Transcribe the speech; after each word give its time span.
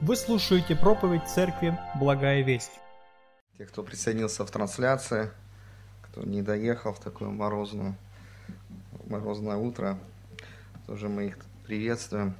Вы 0.00 0.16
слушаете 0.16 0.74
проповедь 0.74 1.26
церкви 1.28 1.78
«Благая 1.94 2.42
весть». 2.42 2.72
Те, 3.56 3.64
кто 3.64 3.82
присоединился 3.84 4.44
в 4.44 4.50
трансляции, 4.50 5.30
кто 6.02 6.22
не 6.24 6.42
доехал 6.42 6.92
в 6.92 6.98
такое 6.98 7.28
морозное, 7.28 7.96
морозное 9.06 9.56
утро, 9.56 9.98
тоже 10.86 11.08
мы 11.08 11.28
их 11.28 11.38
приветствуем. 11.64 12.34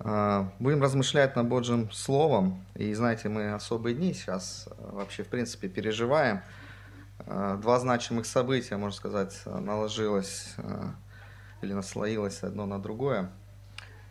А, 0.00 0.52
будем 0.58 0.82
размышлять 0.82 1.36
над 1.36 1.46
Божьим 1.46 1.90
Словом. 1.92 2.64
И 2.74 2.92
знаете, 2.92 3.28
мы 3.28 3.52
особые 3.52 3.94
дни 3.94 4.12
сейчас 4.12 4.68
а, 4.68 4.96
вообще, 4.96 5.22
в 5.22 5.28
принципе, 5.28 5.68
переживаем. 5.68 6.42
А, 7.20 7.56
два 7.56 7.78
значимых 7.78 8.26
события, 8.26 8.76
можно 8.76 8.96
сказать, 8.96 9.40
наложилось 9.46 10.56
или 11.62 11.72
наслоилось 11.72 12.42
одно 12.42 12.66
на 12.66 12.80
другое. 12.80 13.30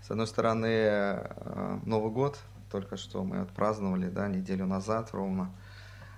С 0.02 0.11
одной 0.11 0.27
стороны, 0.27 0.68
э, 0.68 1.79
Новый 1.86 2.11
год, 2.11 2.39
только 2.71 2.97
что 2.97 3.23
мы 3.23 3.42
отпраздновали, 3.42 4.10
да, 4.10 4.28
неделю 4.28 4.65
назад 4.65 5.10
ровно. 5.11 5.51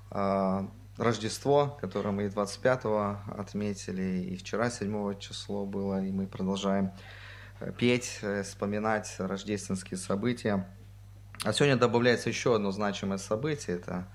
А, 0.10 0.70
Рождество, 0.98 1.78
которое 1.80 2.12
мы 2.12 2.26
и 2.26 2.28
25-го 2.28 3.18
отметили, 3.40 4.24
и 4.24 4.36
вчера 4.36 4.70
7 4.70 5.18
число 5.20 5.66
было, 5.66 6.04
и 6.04 6.12
мы 6.12 6.28
продолжаем 6.28 6.91
э, 7.60 7.72
петь, 7.72 8.20
э, 8.22 8.44
вспоминать 8.44 9.16
рождественские 9.18 9.98
события. 9.98 10.68
А 11.44 11.54
сегодня 11.54 11.77
добавляется 11.77 12.30
еще 12.30 12.55
одно 12.55 12.72
значимое 12.72 13.18
событие, 13.18 13.77
это 13.77 14.08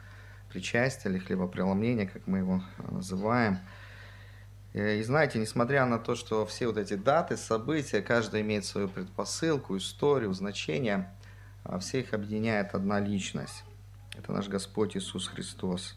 причастие 0.50 1.12
или 1.12 1.18
хлебопреломление, 1.18 2.06
как 2.06 2.26
мы 2.26 2.38
его 2.38 2.62
называем– 2.90 3.58
Э, 3.68 3.75
и 4.76 5.02
знаете, 5.02 5.38
несмотря 5.38 5.86
на 5.86 5.98
то, 5.98 6.14
что 6.14 6.44
все 6.44 6.66
вот 6.66 6.76
эти 6.76 6.96
даты, 6.96 7.38
события, 7.38 8.02
каждый 8.02 8.42
имеет 8.42 8.66
свою 8.66 8.88
предпосылку, 8.88 9.74
историю, 9.78 10.34
значение, 10.34 11.10
а 11.64 11.78
все 11.78 12.00
их 12.00 12.12
объединяет 12.12 12.74
одна 12.74 13.00
личность. 13.00 13.64
Это 14.18 14.32
наш 14.32 14.48
Господь 14.48 14.94
Иисус 14.94 15.28
Христос. 15.28 15.96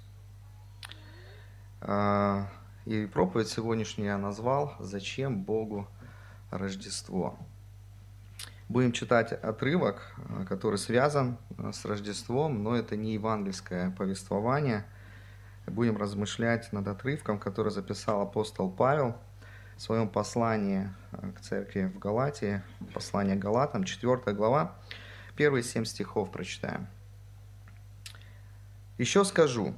А, 1.82 2.48
и 2.86 3.06
проповедь 3.06 3.50
сегодняшнюю 3.50 4.12
я 4.12 4.18
назвал 4.18 4.74
«Зачем 4.80 5.44
Богу 5.44 5.86
Рождество?». 6.50 7.38
Будем 8.70 8.94
читать 8.94 9.34
отрывок, 9.34 10.16
который 10.48 10.78
связан 10.78 11.38
с 11.74 11.84
Рождеством, 11.84 12.64
но 12.64 12.78
это 12.78 12.96
не 12.96 13.16
евангельское 13.16 13.92
повествование– 13.92 14.86
будем 15.70 15.98
размышлять 15.98 16.72
над 16.74 16.88
отрывком, 16.88 17.40
который 17.40 17.72
записал 17.72 18.22
апостол 18.22 18.70
Павел 18.70 19.16
в 19.78 19.82
своем 19.82 20.10
послании 20.10 20.90
э, 21.12 21.32
к 21.32 21.42
церкви 21.42 21.92
в 21.94 22.00
Галатии, 22.00 22.62
послание 22.94 23.36
Галатам, 23.36 23.84
4 23.84 24.36
глава, 24.36 24.76
первые 25.36 25.64
семь 25.64 25.86
стихов 25.86 26.32
прочитаем. 26.32 26.88
«Еще 28.98 29.24
скажу, 29.24 29.74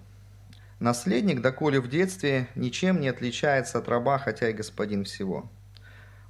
наследник, 0.79 1.41
доколе 1.41 1.79
в 1.79 1.87
детстве, 1.87 2.47
ничем 2.55 2.99
не 2.99 3.09
отличается 3.09 3.77
от 3.77 3.87
раба, 3.87 4.17
хотя 4.17 4.49
и 4.49 4.53
господин 4.53 5.03
всего. 5.03 5.49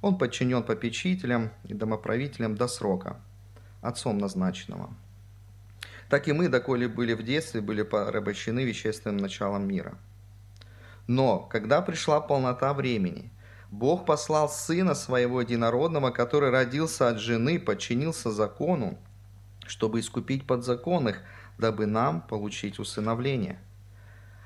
Он 0.02 0.18
подчинен 0.18 0.62
попечителям 0.62 1.50
и 1.64 1.74
домоправителям 1.74 2.56
до 2.56 2.68
срока, 2.68 3.20
отцом 3.80 4.18
назначенного» 4.18 4.94
так 6.12 6.28
и 6.28 6.32
мы, 6.34 6.48
доколе 6.48 6.88
были 6.88 7.14
в 7.14 7.22
детстве, 7.22 7.62
были 7.62 7.80
порабощены 7.80 8.64
вещественным 8.64 9.16
началом 9.16 9.66
мира. 9.66 9.96
Но, 11.06 11.38
когда 11.38 11.80
пришла 11.80 12.20
полнота 12.20 12.74
времени, 12.74 13.30
Бог 13.70 14.04
послал 14.04 14.50
Сына 14.50 14.94
Своего 14.94 15.40
Единородного, 15.40 16.10
который 16.10 16.50
родился 16.50 17.08
от 17.08 17.18
жены, 17.18 17.58
подчинился 17.58 18.30
закону, 18.30 18.98
чтобы 19.66 20.00
искупить 20.00 20.46
подзаконных, 20.46 21.22
дабы 21.56 21.86
нам 21.86 22.20
получить 22.20 22.78
усыновление. 22.78 23.58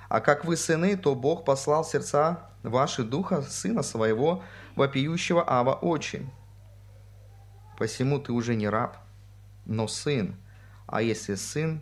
А 0.08 0.20
как 0.20 0.44
вы 0.44 0.56
сыны, 0.56 0.96
то 0.96 1.16
Бог 1.16 1.44
послал 1.44 1.84
сердца 1.84 2.48
ваши 2.62 3.02
духа 3.02 3.42
Сына 3.42 3.82
Своего, 3.82 4.44
вопиющего 4.76 5.42
Ава 5.44 5.74
Очи. 5.74 6.30
Посему 7.76 8.20
ты 8.20 8.30
уже 8.30 8.54
не 8.54 8.68
раб, 8.68 8.98
но 9.64 9.88
сын– 9.88 10.36
а 10.86 11.02
если 11.02 11.34
сын, 11.34 11.80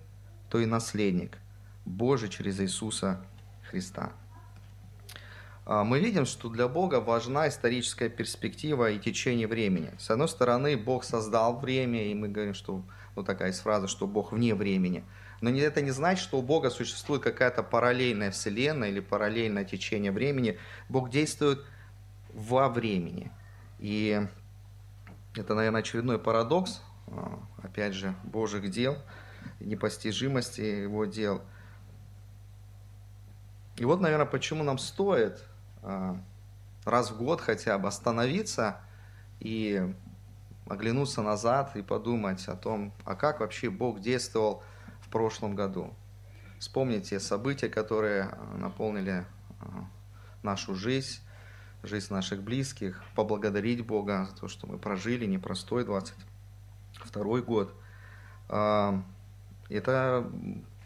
то 0.48 0.58
и 0.58 0.66
наследник 0.66 1.38
Божий 1.84 2.28
через 2.28 2.60
Иисуса 2.60 3.24
Христа. 3.70 4.12
А, 5.66 5.84
мы 5.84 6.00
видим, 6.00 6.26
что 6.26 6.48
для 6.48 6.68
Бога 6.68 7.00
важна 7.00 7.48
историческая 7.48 8.08
перспектива 8.08 8.90
и 8.90 8.98
течение 8.98 9.46
времени. 9.46 9.90
С 9.98 10.10
одной 10.10 10.28
стороны, 10.28 10.76
Бог 10.76 11.04
создал 11.04 11.58
время, 11.58 12.06
и 12.06 12.14
мы 12.14 12.28
говорим, 12.28 12.54
что 12.54 12.82
вот 13.14 13.26
такая 13.26 13.48
есть 13.48 13.60
фраза, 13.60 13.88
что 13.88 14.06
Бог 14.06 14.32
вне 14.32 14.54
времени. 14.54 15.04
Но 15.40 15.50
это 15.50 15.82
не 15.82 15.90
значит, 15.90 16.22
что 16.22 16.38
у 16.38 16.42
Бога 16.42 16.70
существует 16.70 17.22
какая-то 17.22 17.62
параллельная 17.62 18.30
вселенная 18.30 18.88
или 18.88 19.00
параллельное 19.00 19.64
течение 19.64 20.12
времени. 20.12 20.58
Бог 20.88 21.10
действует 21.10 21.64
во 22.32 22.68
времени. 22.68 23.30
И 23.78 24.26
это, 25.34 25.54
наверное, 25.54 25.80
очередной 25.80 26.18
парадокс, 26.18 26.80
опять 27.62 27.94
же, 27.94 28.14
Божьих 28.24 28.70
дел, 28.70 28.98
непостижимости 29.60 30.60
Его 30.60 31.04
дел. 31.04 31.42
И 33.76 33.84
вот, 33.84 34.00
наверное, 34.00 34.26
почему 34.26 34.62
нам 34.62 34.78
стоит 34.78 35.42
а, 35.82 36.16
раз 36.84 37.10
в 37.10 37.18
год 37.18 37.40
хотя 37.40 37.76
бы 37.78 37.88
остановиться 37.88 38.80
и 39.40 39.92
оглянуться 40.66 41.22
назад 41.22 41.76
и 41.76 41.82
подумать 41.82 42.46
о 42.48 42.56
том, 42.56 42.92
а 43.04 43.14
как 43.16 43.40
вообще 43.40 43.70
Бог 43.70 44.00
действовал 44.00 44.62
в 45.00 45.08
прошлом 45.08 45.54
году. 45.54 45.92
Вспомните 46.58 47.20
события, 47.20 47.68
которые 47.68 48.30
наполнили 48.56 49.26
а, 49.60 49.88
нашу 50.42 50.74
жизнь, 50.74 51.20
жизнь 51.82 52.12
наших 52.12 52.42
близких, 52.42 53.02
поблагодарить 53.14 53.84
Бога 53.84 54.28
за 54.30 54.36
то, 54.36 54.48
что 54.48 54.66
мы 54.66 54.78
прожили 54.78 55.26
непростой 55.26 55.84
20 55.84 56.14
второй 56.94 57.42
год. 57.42 57.74
А, 58.48 59.02
это 59.68 60.30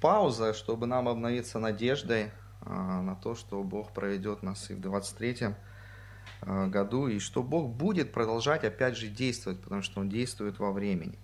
пауза, 0.00 0.54
чтобы 0.54 0.86
нам 0.86 1.08
обновиться 1.08 1.58
надеждой 1.58 2.30
а, 2.62 3.02
на 3.02 3.14
то, 3.16 3.34
что 3.34 3.62
Бог 3.62 3.92
проведет 3.92 4.42
нас 4.42 4.70
и 4.70 4.74
в 4.74 4.80
23 4.80 5.54
а, 6.42 6.66
году, 6.66 7.08
и 7.08 7.18
что 7.18 7.42
Бог 7.42 7.70
будет 7.70 8.12
продолжать 8.12 8.64
опять 8.64 8.96
же 8.96 9.08
действовать, 9.08 9.60
потому 9.60 9.82
что 9.82 10.00
Он 10.00 10.08
действует 10.08 10.58
во 10.58 10.72
времени. 10.72 11.18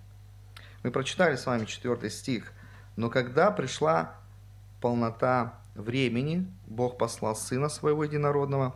Мы 0.83 0.91
прочитали 0.91 1.35
с 1.35 1.45
вами 1.45 1.65
4 1.65 2.09
стих. 2.09 2.51
«Но 2.95 3.09
когда 3.09 3.51
пришла 3.51 4.15
полнота 4.81 5.59
времени, 5.73 6.47
Бог 6.67 6.97
послал 6.97 7.35
Сына 7.35 7.69
Своего 7.69 8.03
Единородного, 8.03 8.75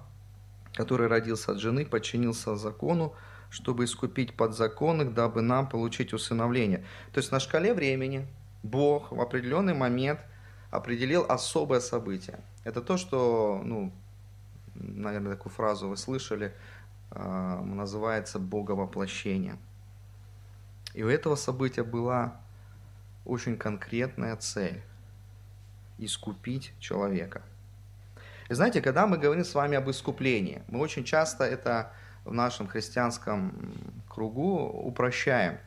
который 0.73 1.07
родился 1.07 1.51
от 1.51 1.59
жены, 1.59 1.85
подчинился 1.85 2.55
закону, 2.55 3.13
чтобы 3.49 3.85
искупить 3.85 4.35
подзаконных, 4.35 5.13
дабы 5.13 5.41
нам 5.41 5.67
получить 5.67 6.13
усыновление. 6.13 6.85
То 7.11 7.19
есть 7.19 7.31
на 7.31 7.39
шкале 7.39 7.73
времени 7.73 8.27
Бог 8.63 9.11
в 9.11 9.19
определенный 9.19 9.73
момент 9.73 10.19
определил 10.71 11.25
особое 11.27 11.79
событие. 11.79 12.39
Это 12.63 12.81
то, 12.81 12.97
что, 12.97 13.61
ну, 13.63 13.91
наверное, 14.75 15.35
такую 15.35 15.51
фразу 15.51 15.87
вы 15.87 15.97
слышали, 15.97 16.53
э, 17.11 17.61
называется 17.63 18.39
Боговоплощение. 18.39 19.57
И 20.93 21.03
у 21.03 21.09
этого 21.09 21.35
события 21.35 21.83
была 21.83 22.39
очень 23.25 23.57
конкретная 23.57 24.35
цель– 24.35 24.81
искупить 25.97 26.73
человека. 26.79 27.41
И 28.49 28.53
знаете, 28.53 28.81
когда 28.81 29.05
мы 29.05 29.17
говорим 29.17 29.45
с 29.45 29.53
вами 29.53 29.77
об 29.77 29.89
искуплении, 29.89 30.63
мы 30.67 30.79
очень 30.79 31.03
часто 31.03 31.43
это 31.43 31.93
в 32.29 32.33
нашем 32.33 32.67
христианском 32.67 33.51
кругу 34.07 34.67
упрощаем. 34.67 35.57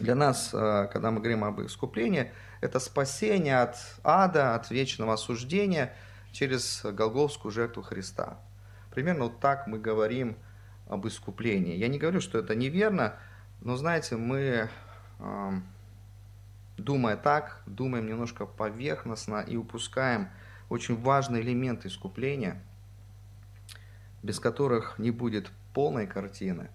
Для 0.00 0.16
нас, 0.16 0.50
э, 0.52 0.88
когда 0.92 1.12
мы 1.12 1.18
говорим 1.18 1.44
об 1.44 1.60
искуплении, 1.60 2.32
это 2.60 2.80
спасение 2.80 3.60
от 3.60 3.76
ада, 4.02 4.56
от 4.56 4.70
вечного 4.70 5.14
осуждения 5.14 5.94
через 6.32 6.82
Голговскую 6.84 7.52
жертву 7.52 7.82
Христа. 7.82 8.38
Примерно 8.90 9.24
вот 9.24 9.38
так 9.38 9.68
мы 9.68 9.78
говорим 9.78 10.36
об 10.88 11.06
искуплении. 11.06 11.76
Я 11.76 11.86
не 11.86 11.98
говорю, 11.98 12.20
что 12.20 12.38
это 12.38 12.56
неверно, 12.56 13.14
но 13.60 13.76
знаете, 13.76 14.16
мы, 14.16 14.68
эм, 15.20 15.64
думая 16.78 17.16
так, 17.16 17.62
думаем 17.66 18.08
немножко 18.08 18.44
поверхностно 18.44 19.40
и 19.40 19.56
упускаем 19.56 20.28
очень 20.68 21.00
важный 21.00 21.42
элемент 21.42 21.86
искупления, 21.86 22.60
без 24.22 24.40
которых 24.40 24.98
не 24.98 25.12
будет 25.12 25.52
полной 25.72 26.06
картины. 26.06 26.70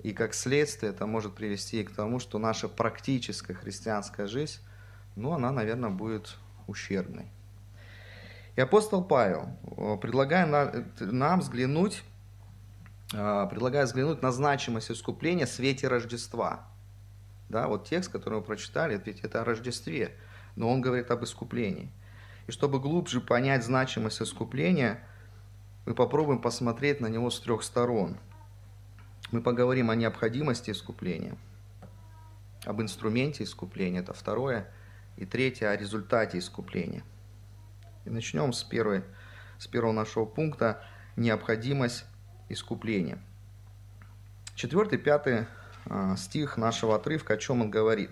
И 0.00 0.12
как 0.12 0.34
следствие 0.34 0.92
это 0.92 1.06
может 1.06 1.34
привести 1.34 1.82
к 1.82 1.90
тому, 1.90 2.20
что 2.20 2.38
наша 2.38 2.68
практическая 2.68 3.54
христианская 3.54 4.26
жизнь, 4.26 4.60
ну, 5.16 5.32
она, 5.32 5.50
наверное, 5.50 5.90
будет 5.90 6.36
ущербной. 6.66 7.26
И 8.56 8.60
апостол 8.60 9.04
Павел, 9.04 9.48
э, 9.76 9.96
предлагая 10.00 10.46
нам 11.00 11.40
взглянуть, 11.40 12.02
э, 13.12 13.46
предлагая 13.50 13.84
взглянуть 13.84 14.22
на 14.22 14.32
значимость 14.32 14.90
искупления 14.90 15.46
в 15.46 15.50
свете 15.50 15.88
Рождества. 15.88 16.66
Да, 17.48 17.68
вот 17.68 17.86
текст, 17.86 18.10
который 18.10 18.38
мы 18.38 18.44
прочитали, 18.44 19.00
ведь 19.04 19.20
это 19.20 19.42
о 19.42 19.44
Рождестве, 19.44 20.14
но 20.56 20.70
он 20.70 20.80
говорит 20.80 21.10
об 21.10 21.22
искуплении. 21.22 21.90
И 22.46 22.52
чтобы 22.52 22.80
глубже 22.80 23.20
понять 23.20 23.64
значимость 23.64 24.22
искупления, 24.22 25.00
мы 25.84 25.94
попробуем 25.94 26.40
посмотреть 26.40 27.00
на 27.00 27.06
него 27.08 27.30
с 27.30 27.38
трех 27.40 27.62
сторон. 27.62 28.16
Мы 29.32 29.40
поговорим 29.40 29.90
о 29.90 29.96
необходимости 29.96 30.70
искупления, 30.70 31.36
об 32.64 32.80
инструменте 32.80 33.44
искупления, 33.44 34.00
это 34.00 34.12
второе, 34.12 34.68
и 35.16 35.24
третье, 35.26 35.68
о 35.68 35.76
результате 35.76 36.38
искупления. 36.38 37.02
И 38.04 38.10
начнем 38.10 38.52
с, 38.52 38.62
первой, 38.62 39.02
с 39.58 39.66
первого 39.66 39.92
нашего 39.92 40.24
пункта– 40.24 40.82
необходимость 41.16 42.04
искупления. 42.48 43.18
Четвертый, 44.54 44.98
пятый 44.98 45.46
а, 45.86 46.16
стих 46.16 46.56
нашего 46.56 46.96
отрывка, 46.96 47.34
о 47.34 47.36
чем 47.36 47.62
он 47.62 47.70
говорит. 47.70 48.10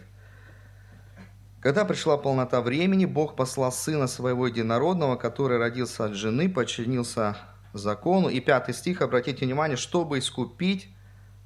Когда 1.61 1.85
пришла 1.85 2.19
полнота 2.19 2.61
времени, 2.61 3.07
Бог 3.07 3.37
послал 3.37 3.73
Сына 3.73 4.07
Своего 4.07 4.47
Единородного, 4.47 5.17
который 5.17 5.59
родился 5.59 6.05
от 6.07 6.15
жены, 6.15 6.51
подчинился 6.51 7.39
закону. 7.73 8.29
И 8.29 8.41
пятый 8.41 8.75
стих, 8.75 9.01
обратите 9.01 9.47
внимание, 9.47 9.79
чтобы 9.79 10.19
искупить 10.19 10.89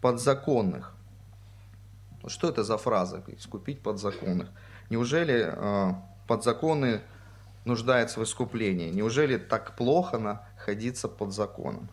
подзаконных. 0.00 0.95
Что 2.27 2.49
это 2.49 2.65
за 2.65 2.79
фраза? 2.79 3.23
Искупить 3.29 3.83
подзаконных. 3.83 4.49
Неужели 4.91 5.53
э, 5.53 5.95
подзаконные 6.27 7.03
нуждаются 7.65 8.21
в 8.21 8.25
искуплении? 8.25 8.91
Неужели 8.91 9.37
так 9.37 9.77
плохо 9.77 10.19
находиться 10.19 11.09
под 11.09 11.33
законом? 11.33 11.89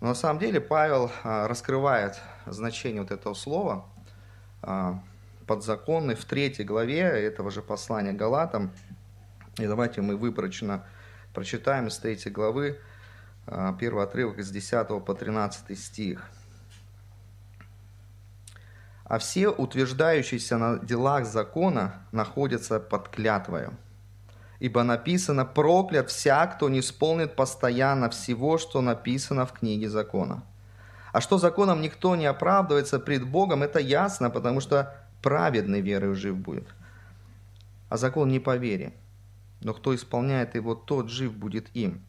Но 0.00 0.08
на 0.08 0.14
самом 0.14 0.38
деле 0.38 0.60
Павел 0.60 1.10
а, 1.24 1.48
раскрывает 1.48 2.20
значение 2.46 3.02
вот 3.02 3.10
этого 3.10 3.34
слова 3.34 3.84
а, 4.62 5.02
подзаконный 5.46 6.14
в 6.14 6.24
третьей 6.24 6.64
главе 6.64 7.00
этого 7.00 7.50
же 7.50 7.62
послания 7.62 8.12
Галатам. 8.12 8.70
И 9.58 9.66
давайте 9.66 10.00
мы 10.00 10.16
выборочно 10.16 10.86
прочитаем 11.34 11.88
из 11.88 11.98
третьей 11.98 12.30
главы 12.30 12.78
а, 13.46 13.72
первый 13.74 14.04
отрывок 14.04 14.40
с 14.40 14.50
10 14.50 15.04
по 15.04 15.14
13 15.14 15.76
стих. 15.76 16.30
«А 19.08 19.18
все 19.18 19.48
утверждающиеся 19.48 20.58
на 20.58 20.78
делах 20.78 21.26
закона 21.26 21.94
находятся 22.12 22.78
под 22.78 23.08
клятвою, 23.08 23.72
Ибо 24.60 24.82
написано, 24.82 25.44
проклят 25.44 26.10
всяк, 26.10 26.56
кто 26.56 26.68
не 26.68 26.80
исполнит 26.80 27.36
постоянно 27.36 28.10
всего, 28.10 28.58
что 28.58 28.80
написано 28.80 29.46
в 29.46 29.52
книге 29.52 29.88
закона. 29.88 30.42
А 31.12 31.20
что 31.20 31.38
законом 31.38 31.80
никто 31.80 32.16
не 32.16 32.26
оправдывается 32.26 32.98
пред 32.98 33.26
Богом, 33.26 33.62
это 33.62 33.78
ясно, 33.78 34.30
потому 34.30 34.60
что 34.60 34.94
праведный 35.22 35.80
верой 35.80 36.14
жив 36.14 36.36
будет. 36.36 36.66
А 37.88 37.96
закон 37.96 38.28
не 38.28 38.40
по 38.40 38.56
вере, 38.56 38.92
но 39.60 39.74
кто 39.74 39.94
исполняет 39.94 40.54
его, 40.54 40.74
тот 40.74 41.08
жив 41.08 41.32
будет 41.32 41.68
им. 41.74 42.04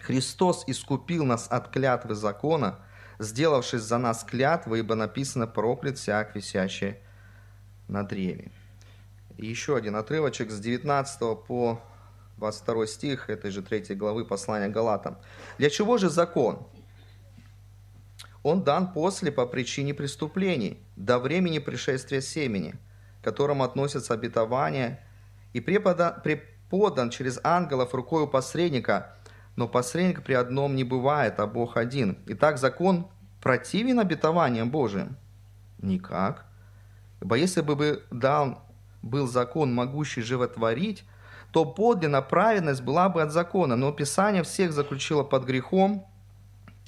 Христос 0.00 0.64
искупил 0.66 1.24
нас 1.24 1.46
от 1.50 1.68
клятвы 1.68 2.14
закона, 2.14 2.78
сделавшись 3.20 3.82
за 3.82 3.98
нас 3.98 4.24
клятвой, 4.24 4.80
ибо 4.80 4.94
написано 4.94 5.46
«проклят 5.46 5.98
всяк, 5.98 6.34
висящий 6.34 6.96
на 7.86 8.02
древе». 8.02 8.50
И 9.36 9.46
еще 9.46 9.76
один 9.76 9.96
отрывочек 9.96 10.50
с 10.50 10.58
19 10.58 11.20
по 11.46 11.80
22 12.38 12.86
стих 12.86 13.30
этой 13.30 13.50
же 13.50 13.62
3 13.62 13.94
главы 13.94 14.24
послания 14.24 14.68
Галатам. 14.68 15.18
«Для 15.58 15.68
чего 15.68 15.98
же 15.98 16.08
закон? 16.08 16.66
Он 18.42 18.64
дан 18.64 18.92
после 18.92 19.30
по 19.30 19.46
причине 19.46 19.92
преступлений, 19.92 20.82
до 20.96 21.18
времени 21.18 21.58
пришествия 21.58 22.22
семени, 22.22 22.74
к 23.20 23.24
которому 23.24 23.64
относятся 23.64 24.14
обетования, 24.14 24.98
и 25.52 25.60
преподан, 25.60 26.22
преподан 26.22 27.10
через 27.10 27.38
ангелов 27.44 27.94
рукою 27.94 28.26
посредника, 28.26 29.14
но 29.56 29.68
посредник 29.68 30.22
при 30.22 30.34
одном 30.34 30.74
не 30.74 30.84
бывает, 30.84 31.38
а 31.40 31.46
Бог 31.46 31.76
один. 31.76 32.18
Итак, 32.26 32.58
закон 32.58 33.08
противен 33.40 34.00
обетованиям 34.00 34.70
Божиим? 34.70 35.16
Никак. 35.78 36.46
Ибо 37.20 37.36
если 37.36 37.60
бы 37.60 38.02
дал 38.10 38.62
был 39.02 39.26
закон, 39.26 39.74
могущий 39.74 40.22
животворить, 40.22 41.04
то 41.52 41.64
подлинно 41.64 42.22
праведность 42.22 42.82
была 42.82 43.08
бы 43.08 43.22
от 43.22 43.32
закона. 43.32 43.76
Но 43.76 43.92
Писание 43.92 44.42
всех 44.42 44.72
заключило 44.72 45.22
под 45.22 45.44
грехом, 45.44 46.06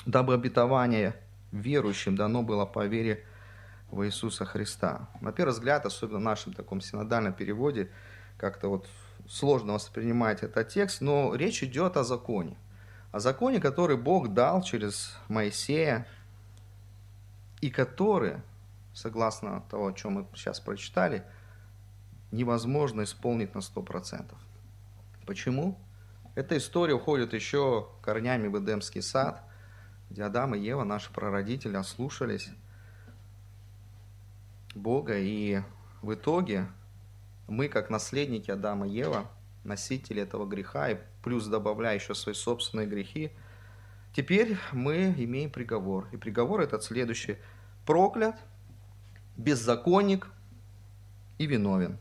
дабы 0.07 0.35
обетование 0.35 1.17
верующим 1.53 2.17
дано 2.17 2.43
было 2.43 2.65
по 2.65 2.87
вере 2.87 3.25
в 3.91 4.05
Иисуса 4.05 4.45
Христа. 4.45 5.09
На 5.21 5.33
первый 5.33 5.51
взгляд, 5.51 5.85
особенно 5.85 6.19
в 6.19 6.23
нашем 6.23 6.53
таком 6.53 6.81
синодальном 6.81 7.35
переводе, 7.35 7.91
как-то 8.39 8.69
вот 8.69 8.89
сложно 9.29 9.75
воспринимать 9.75 10.43
этот 10.43 10.69
текст, 10.69 11.01
но 11.01 11.35
речь 11.35 11.63
идет 11.63 11.97
о 11.97 12.05
законе. 12.05 12.57
О 13.11 13.21
законе, 13.21 13.61
который 13.61 13.97
Бог 13.97 14.33
дал 14.33 14.63
через 14.63 15.17
Моисея, 15.29 16.07
и 17.61 17.71
который, 17.71 18.43
согласно 18.93 19.63
того, 19.71 19.89
о 19.89 19.93
чем 19.93 20.15
мы 20.15 20.27
сейчас 20.35 20.61
прочитали, 20.61 21.25
невозможно 22.33 23.03
исполнить 23.03 23.55
на 23.55 23.61
100%. 23.61 24.35
Почему? 25.27 25.79
Эта 26.35 26.57
история 26.57 26.95
уходит 26.95 27.35
еще 27.35 27.89
корнями 28.03 28.49
в 28.49 28.59
Эдемский 28.59 29.03
сад, 29.03 29.43
где 30.11 30.25
Адам 30.25 30.55
и 30.55 30.59
Ева, 30.59 30.85
наши 30.85 31.13
прародители, 31.13 31.77
ослушались 31.77 32.51
Бога, 34.75 35.19
и 35.19 35.61
в 36.01 36.15
итоге 36.15 36.67
мы, 37.53 37.69
как 37.69 37.91
наследники 37.91 38.51
Адама 38.51 38.89
и 38.89 38.93
Ева, 38.93 39.31
носители 39.63 40.23
этого 40.23 40.47
греха, 40.47 40.91
и 40.91 40.99
плюс 41.23 41.47
добавляя 41.47 41.95
еще 41.95 42.15
свои 42.15 42.35
собственные 42.35 42.87
грехи, 42.87 43.31
теперь 44.15 44.57
мы 44.73 45.15
имеем 45.19 45.51
приговор. 45.51 46.09
И 46.13 46.17
приговор 46.17 46.63
этот 46.63 46.83
следующий. 46.83 47.37
Проклят, 47.85 48.37
беззаконник 49.37 50.29
и 51.39 51.47
виновен. 51.47 51.99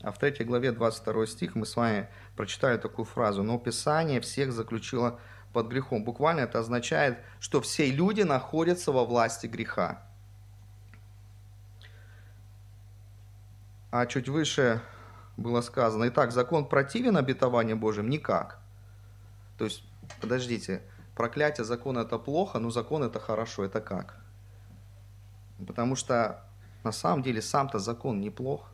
А 0.00 0.12
в 0.12 0.18
3 0.18 0.44
главе 0.44 0.72
22 0.72 1.26
стих 1.26 1.54
мы 1.54 1.66
с 1.66 1.76
вами 1.76 2.08
прочитали 2.36 2.78
такую 2.78 3.04
фразу. 3.04 3.42
«Но 3.42 3.58
Писание 3.58 4.20
всех 4.20 4.52
заключило 4.52 5.20
под 5.52 5.68
грехом». 5.68 6.04
Буквально 6.04 6.40
это 6.40 6.60
означает, 6.60 7.18
что 7.40 7.60
все 7.60 7.90
люди 7.90 8.22
находятся 8.22 8.92
во 8.92 9.04
власти 9.04 9.46
греха. 9.46 10.07
А 13.90 14.06
чуть 14.06 14.28
выше 14.28 14.82
было 15.36 15.60
сказано, 15.60 16.08
итак, 16.08 16.32
закон 16.32 16.68
противен 16.68 17.16
обетованию 17.16 17.76
Божьим? 17.76 18.10
Никак. 18.10 18.58
То 19.56 19.64
есть, 19.64 19.82
подождите, 20.20 20.82
проклятие 21.14 21.64
закона 21.64 22.00
это 22.00 22.18
плохо, 22.18 22.58
но 22.58 22.70
закон 22.70 23.02
это 23.02 23.18
хорошо, 23.18 23.64
это 23.64 23.80
как? 23.80 24.20
Потому 25.66 25.96
что 25.96 26.44
на 26.84 26.92
самом 26.92 27.22
деле 27.22 27.42
сам-то 27.42 27.78
закон 27.78 28.20
неплох. 28.20 28.70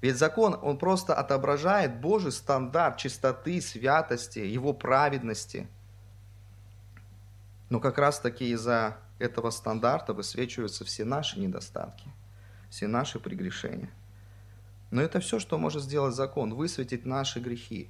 Ведь 0.00 0.16
закон, 0.16 0.58
он 0.62 0.78
просто 0.78 1.14
отображает 1.14 2.00
Божий 2.00 2.30
стандарт 2.30 2.98
чистоты, 2.98 3.60
святости, 3.60 4.38
его 4.38 4.72
праведности. 4.72 5.68
Но 7.68 7.80
как 7.80 7.98
раз 7.98 8.20
таки 8.20 8.50
из-за 8.50 8.96
этого 9.18 9.50
стандарта 9.50 10.14
высвечиваются 10.14 10.84
все 10.84 11.04
наши 11.04 11.40
недостатки, 11.40 12.10
все 12.70 12.86
наши 12.86 13.18
прегрешения. 13.18 13.90
Но 14.90 15.02
это 15.02 15.20
все, 15.20 15.38
что 15.38 15.58
может 15.58 15.82
сделать 15.82 16.14
закон, 16.14 16.54
высветить 16.54 17.04
наши 17.04 17.40
грехи. 17.40 17.88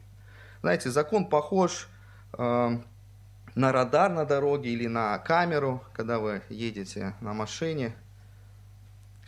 Знаете, 0.60 0.90
закон 0.90 1.26
похож 1.26 1.88
э, 2.32 2.78
на 3.54 3.72
радар 3.72 4.10
на 4.10 4.24
дороге 4.24 4.70
или 4.70 4.86
на 4.86 5.16
камеру, 5.18 5.84
когда 5.92 6.18
вы 6.18 6.42
едете 6.48 7.14
на 7.20 7.32
машине– 7.34 7.94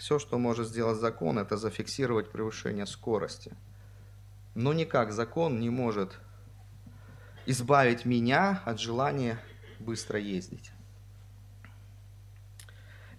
все, 0.01 0.19
что 0.19 0.39
может 0.39 0.67
сделать 0.67 0.99
закон, 0.99 1.39
это 1.39 1.59
зафиксировать 1.59 2.31
превышение 2.31 2.87
скорости. 2.87 3.55
Но 4.55 4.73
никак 4.73 5.13
закон 5.13 5.61
не 5.61 5.69
может 5.69 6.19
избавить 7.45 8.07
меня 8.07 8.63
от 8.65 8.81
желания 8.81 9.39
быстро 9.79 10.19
ездить. 10.19 10.73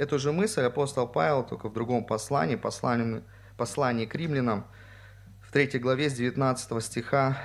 Эту 0.01 0.17
же 0.17 0.31
мысль 0.31 0.63
апостол 0.63 1.07
Павел, 1.07 1.43
только 1.43 1.69
в 1.69 1.73
другом 1.73 2.03
послании, 2.03 2.55
послании, 2.55 3.21
послании 3.55 4.07
к 4.07 4.15
римлянам, 4.15 4.65
в 5.43 5.51
3 5.51 5.77
главе 5.77 6.09
с 6.09 6.13
19 6.13 6.83
стиха 6.83 7.37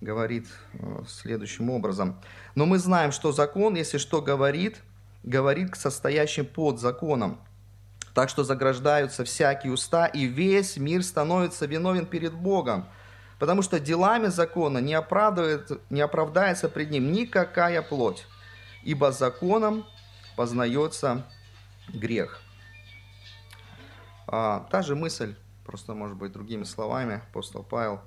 говорит 0.00 0.48
э, 0.72 1.02
следующим 1.06 1.68
образом. 1.68 2.18
«Но 2.54 2.64
мы 2.64 2.78
знаем, 2.78 3.12
что 3.12 3.32
закон, 3.32 3.74
если 3.74 3.98
что 3.98 4.22
говорит, 4.22 4.80
говорит 5.24 5.72
к 5.72 5.76
состоящим 5.76 6.46
под 6.46 6.80
законом, 6.80 7.38
так 8.14 8.30
что 8.30 8.42
заграждаются 8.42 9.24
всякие 9.24 9.74
уста, 9.74 10.06
и 10.06 10.24
весь 10.24 10.78
мир 10.78 11.02
становится 11.04 11.66
виновен 11.66 12.06
перед 12.06 12.32
Богом. 12.32 12.88
Потому 13.38 13.60
что 13.60 13.78
делами 13.78 14.28
закона 14.28 14.78
не, 14.78 14.94
оправдывает, 14.94 15.70
не 15.90 16.00
оправдается 16.00 16.70
пред 16.70 16.90
ним 16.90 17.12
никакая 17.12 17.82
плоть, 17.82 18.26
ибо 18.84 19.12
законом 19.12 19.84
познается 20.36 21.26
грех. 21.88 22.40
А, 24.26 24.66
та 24.70 24.82
же 24.82 24.96
мысль, 24.96 25.36
просто, 25.64 25.94
может 25.94 26.16
быть, 26.16 26.32
другими 26.32 26.64
словами, 26.64 27.22
апостол 27.28 27.62
Павел 27.62 28.00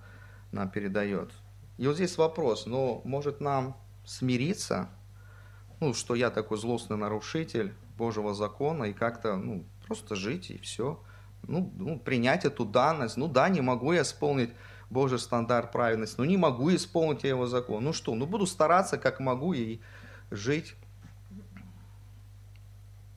нам 0.52 0.70
передает. 0.70 1.32
И 1.78 1.88
вот 1.88 1.96
здесь 1.96 2.18
вопрос, 2.18 2.66
ну, 2.66 3.02
может 3.06 3.40
нам 3.40 3.78
смириться, 4.06 4.90
ну, 5.80 5.94
что 5.94 6.16
я 6.16 6.30
такой 6.32 6.58
злостный 6.58 6.98
нарушитель 6.98 7.74
Божьего 7.98 8.34
закона, 8.34 8.86
и 8.86 8.94
как-то, 8.94 9.36
ну, 9.36 9.66
просто 9.86 10.16
жить, 10.16 10.50
и 10.50 10.58
все. 10.58 11.02
Ну, 11.44 11.72
ну, 11.76 12.00
принять 12.00 12.46
эту 12.46 12.66
данность. 12.66 13.16
Ну 13.16 13.28
да, 13.28 13.48
не 13.48 13.62
могу 13.62 13.94
я 13.94 14.02
исполнить 14.02 14.50
Божий 14.90 15.20
стандарт 15.20 15.72
праведности, 15.72 16.16
но 16.18 16.26
не 16.26 16.38
могу 16.38 16.74
исполнить 16.74 17.24
я 17.24 17.30
его 17.30 17.46
закон. 17.46 17.84
Ну 17.84 17.94
что, 17.94 18.16
ну 18.16 18.26
буду 18.26 18.46
стараться, 18.46 18.98
как 18.98 19.20
могу, 19.20 19.54
и 19.54 19.80
жить. 20.32 20.76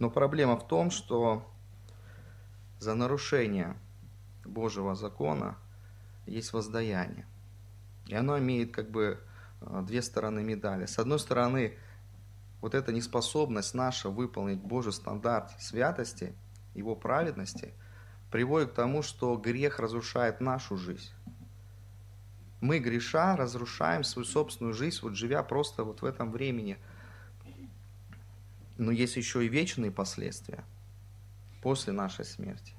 Но 0.00 0.10
проблема 0.10 0.56
в 0.56 0.66
том, 0.66 0.90
что 0.90 1.48
за 2.80 2.94
нарушение 2.94 3.76
Божьего 4.44 4.96
закона 4.96 5.56
есть 6.26 6.52
воздаяние. 6.52 7.26
И 8.08 8.14
оно 8.16 8.36
имеет 8.38 8.74
как 8.74 8.90
бы 8.90 9.20
э, 9.60 9.82
две 9.86 10.02
стороны 10.02 10.42
медали. 10.42 10.86
С 10.86 10.98
одной 10.98 11.20
стороны, 11.20 11.78
вот 12.60 12.74
эта 12.74 12.92
неспособность 12.92 13.74
наша 13.74 14.08
выполнить 14.08 14.60
Божий 14.60 14.92
стандарт 14.92 15.52
святости, 15.60 16.34
его 16.74 16.96
праведности, 16.96 17.74
приводит 18.32 18.72
к 18.72 18.74
тому, 18.74 19.02
что 19.02 19.36
грех 19.36 19.78
разрушает 19.78 20.40
нашу 20.40 20.76
жизнь 20.76 21.12
мы, 22.60 22.78
греша, 22.78 23.36
разрушаем 23.36 24.04
свою 24.04 24.26
собственную 24.26 24.74
жизнь, 24.74 24.98
вот 25.02 25.14
живя 25.14 25.42
просто 25.42 25.84
вот 25.84 26.02
в 26.02 26.04
этом 26.04 26.30
времени. 26.30 26.78
Но 28.80 28.92
есть 28.92 29.16
еще 29.16 29.44
и 29.44 29.48
вечные 29.48 29.90
последствия 29.90 30.64
после 31.60 31.92
нашей 31.92 32.24
смерти. 32.24 32.72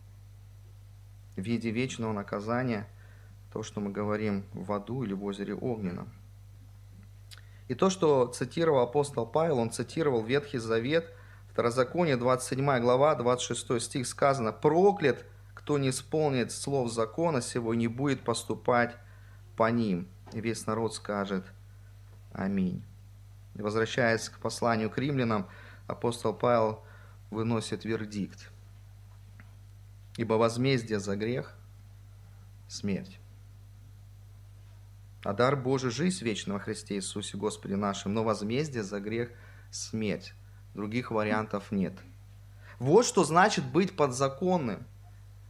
В 1.36 1.42
виде 1.42 1.70
вечного 1.70 2.12
наказания, 2.12 2.88
то, 3.54 3.62
что 3.62 3.82
мы 3.82 3.92
говорим 3.92 4.44
в 4.52 4.72
аду 4.72 5.04
или 5.04 5.14
в 5.14 5.24
озере 5.24 5.54
Огненном. 5.54 6.12
И 7.68 7.76
то, 7.76 7.92
что 7.92 8.26
цитировал 8.26 8.82
апостол 8.82 9.28
Павел, 9.28 9.60
он 9.60 9.70
цитировал 9.70 10.24
Ветхий 10.24 10.58
Завет, 10.58 11.14
Второзаконие, 11.52 12.18
27 12.18 12.80
глава, 12.80 13.14
26 13.14 13.80
стих 13.80 14.08
сказано, 14.08 14.52
«Проклят, 14.52 15.24
кто 15.54 15.78
не 15.78 15.90
исполнит 15.90 16.52
слов 16.52 16.92
закона 16.92 17.42
сего, 17.42 17.76
не 17.76 17.88
будет 17.88 18.24
поступать 18.24 18.96
по 19.56 19.70
ним. 19.70 20.08
И 20.34 20.42
весь 20.42 20.66
народ 20.66 20.96
скажет 20.96 21.46
Аминь. 22.34 22.84
И 23.54 23.62
возвращаясь 23.62 24.30
к 24.30 24.40
посланию 24.40 24.90
к 24.90 24.98
римлянам, 24.98 25.48
апостол 25.88 26.34
Павел 26.34 26.84
выносит 27.30 27.86
вердикт. 27.86 28.52
Ибо 30.18 30.34
возмездие 30.34 31.00
за 31.00 31.16
грех– 31.16 31.56
смерть. 32.68 33.20
А 35.24 35.34
дар 35.34 35.56
Божий– 35.56 35.90
жизнь 35.92 36.24
вечного 36.24 36.60
Христе 36.60 36.96
Иисусе 36.96 37.38
Господе 37.38 37.76
нашим, 37.76 38.14
но 38.14 38.24
возмездие 38.24 38.84
за 38.84 39.00
грех– 39.00 39.32
смерть. 39.72 40.34
Других 40.74 41.12
вариантов 41.12 41.72
нет. 41.72 41.94
Вот 42.80 43.06
что 43.06 43.24
значит 43.24 43.66
быть 43.66 43.96
подзаконным. 43.96 44.86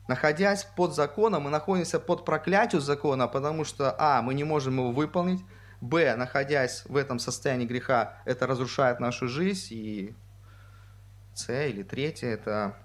Находясь 0.08 0.66
под 0.76 0.94
законом, 0.94 1.44
мы 1.44 1.50
находимся 1.50 2.00
под 2.00 2.26
проклятием 2.26 2.82
закона, 2.82 3.28
потому 3.28 3.64
что, 3.64 3.96
а, 3.98 4.22
мы 4.22 4.34
не 4.34 4.44
можем 4.44 4.78
его 4.78 4.92
выполнить, 4.92 5.42
б, 5.82 6.16
находясь 6.16 6.86
в 6.86 6.96
этом 6.96 7.20
состоянии 7.20 7.66
греха, 7.66 8.22
это 8.26 8.48
разрушает 8.48 9.00
нашу 9.00 9.28
жизнь, 9.28 9.68
и 9.72 10.16
с 11.34 11.52
или 11.52 11.84
третье, 11.84 12.28
это 12.28 12.78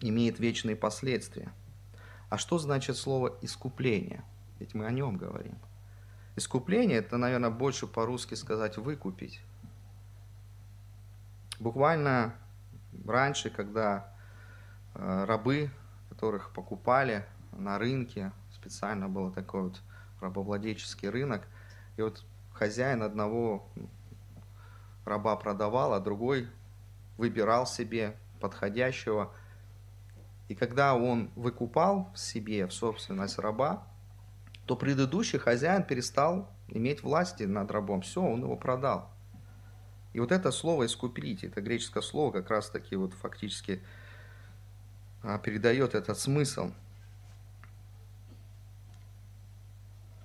имеет 0.00 0.38
вечные 0.38 0.76
последствия. 0.76 1.52
А 2.28 2.36
что 2.36 2.58
значит 2.58 2.96
слово 2.96 3.36
«искупление»? 3.40 4.24
Ведь 4.58 4.74
мы 4.74 4.86
о 4.86 4.90
нем 4.90 5.16
говорим. 5.16 5.56
Искупление– 6.36 6.98
это, 6.98 7.16
наверное, 7.16 7.50
больше 7.50 7.86
по-русски 7.86 8.34
сказать 8.34 8.76
«выкупить». 8.76 9.40
Буквально 11.60 12.34
раньше, 13.06 13.48
когда 13.48 14.12
э, 14.94 15.24
рабы 15.24 15.70
которых 16.14 16.52
покупали 16.52 17.26
на 17.52 17.76
рынке. 17.78 18.32
Специально 18.52 19.08
был 19.08 19.32
такой 19.32 19.62
вот 19.62 19.82
рабовладельческий 20.20 21.08
рынок. 21.08 21.42
И 21.96 22.02
вот 22.02 22.24
хозяин 22.52 23.02
одного 23.02 23.68
раба 25.04 25.36
продавал, 25.36 25.92
а 25.92 26.00
другой 26.00 26.48
выбирал 27.16 27.66
себе 27.66 28.16
подходящего. 28.40 29.32
И 30.48 30.54
когда 30.54 30.94
он 30.94 31.30
выкупал 31.36 32.10
себе 32.14 32.66
в 32.66 32.72
собственность 32.72 33.38
раба, 33.38 33.86
то 34.66 34.76
предыдущий 34.76 35.38
хозяин 35.38 35.82
перестал 35.82 36.50
иметь 36.68 37.02
власти 37.02 37.44
над 37.44 37.70
рабом. 37.70 38.02
Все, 38.02 38.22
он 38.22 38.42
его 38.42 38.56
продал. 38.56 39.10
И 40.12 40.20
вот 40.20 40.32
это 40.32 40.52
слово 40.52 40.86
«искупить», 40.86 41.44
это 41.44 41.60
греческое 41.60 42.02
слово 42.02 42.32
как 42.32 42.50
раз 42.50 42.70
таки 42.70 42.94
вот 42.94 43.12
фактически 43.14 43.82
а, 45.22 45.38
передает 45.38 45.94
этот 45.94 46.18
смысл. 46.18 46.70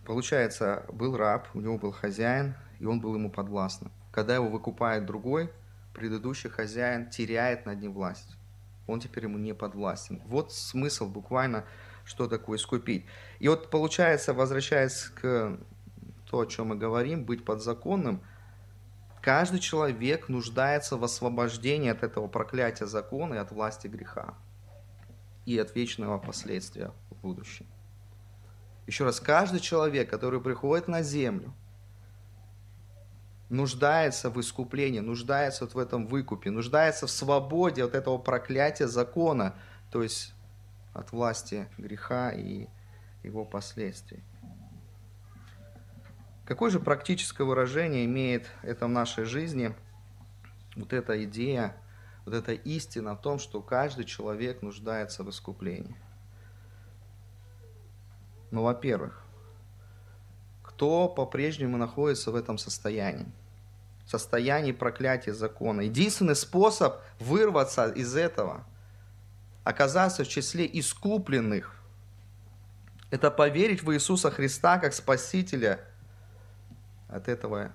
Получается, 0.10 0.86
был 0.92 1.16
раб, 1.16 1.48
у 1.54 1.62
него 1.62 1.78
был 1.78 1.92
хозяин, 1.92 2.56
и 2.80 2.86
он 2.86 3.00
был 3.00 3.14
ему 3.14 3.30
подвластным. 3.30 3.92
Когда 4.12 4.34
его 4.34 4.48
выкупает 4.48 5.06
другой, 5.06 5.52
предыдущий 5.94 6.50
хозяин 6.50 7.12
теряет 7.12 7.68
над 7.68 7.80
ним 7.80 7.94
власть. 7.94 8.36
Он 8.88 9.00
теперь 9.00 9.26
ему 9.26 9.38
не 9.38 9.54
подвластен. 9.54 10.20
Вот 10.26 10.52
смысл 10.52 11.08
буквально, 11.08 11.64
что 12.06 12.28
такое 12.28 12.58
искупить. 12.58 13.06
И 13.38 13.48
вот 13.50 13.70
получается, 13.70 14.34
возвращаясь 14.34 15.12
к 15.14 15.60
то, 16.28 16.40
о 16.40 16.48
чем 16.48 16.70
мы 16.70 16.76
говорим, 16.76 17.24
быть 17.24 17.46
подзаконным, 17.46 18.24
каждый 19.22 19.60
человек 19.60 20.28
нуждается 20.28 20.98
в 20.98 21.04
освобождении 21.04 21.92
от 21.92 22.02
этого 22.02 22.28
проклятия 22.28 22.88
закона 22.88 23.36
и 23.36 23.38
от 23.38 23.52
власти 23.52 23.86
греха 23.86 24.34
и 25.46 25.56
от 25.60 25.76
вечного 25.76 26.18
последствия 26.18 26.94
в 27.12 27.22
будущем. 27.22 27.68
Еще 28.90 29.04
раз, 29.04 29.20
каждый 29.20 29.60
человек, 29.60 30.10
который 30.10 30.42
приходит 30.42 30.88
на 30.88 31.04
землю, 31.04 31.54
нуждается 33.48 34.32
в 34.32 34.40
искуплении, 34.42 34.98
нуждается 34.98 35.66
вот 35.66 35.76
в 35.76 35.78
этом 35.78 36.08
выкупе, 36.08 36.50
нуждается 36.50 37.06
в 37.06 37.12
свободе 37.12 37.84
от 37.84 37.94
этого 37.94 38.18
проклятия 38.18 38.88
закона, 38.88 39.54
то 39.92 40.02
есть 40.02 40.34
от 40.92 41.12
власти 41.12 41.68
греха 41.78 42.32
и 42.32 42.66
его 43.22 43.46
последствий. 43.46 44.24
Какое 46.44 46.72
же 46.72 46.80
практическое 46.80 47.44
выражение 47.44 48.06
имеет 48.06 48.50
это 48.64 48.88
в 48.88 48.90
нашей 48.90 49.26
жизни, 49.26 49.76
вот 50.76 50.94
эта 50.94 51.24
идея 51.26 51.76
вот 52.26 52.34
эта 52.34 52.54
истина 52.54 53.16
в 53.16 53.22
том, 53.22 53.38
что 53.38 53.62
каждый 53.62 54.06
человек 54.06 54.64
нуждается 54.64 55.24
в 55.24 55.30
искуплении. 55.30 55.96
Ну, 58.52 58.64
во-первых, 58.64 59.24
кто 60.64 61.08
по-прежнему 61.08 61.78
находится 61.78 62.32
в 62.32 62.36
этом 62.36 62.58
состоянии? 62.58 63.28
Состоянии 64.06 64.72
проклятия 64.72 65.34
закона. 65.34 65.82
Единственный 65.82 66.36
способ 66.36 67.02
вырваться 67.20 67.90
из 67.90 68.16
этого, 68.16 68.64
оказаться 69.64 70.24
в 70.24 70.28
числе 70.28 70.70
искупленных, 70.72 71.76
это 73.12 73.30
поверить 73.32 73.84
в 73.84 73.94
Иисуса 73.94 74.32
Христа 74.32 74.80
как 74.80 74.94
Спасителя 74.94 75.80
от 77.08 77.28
этого 77.28 77.72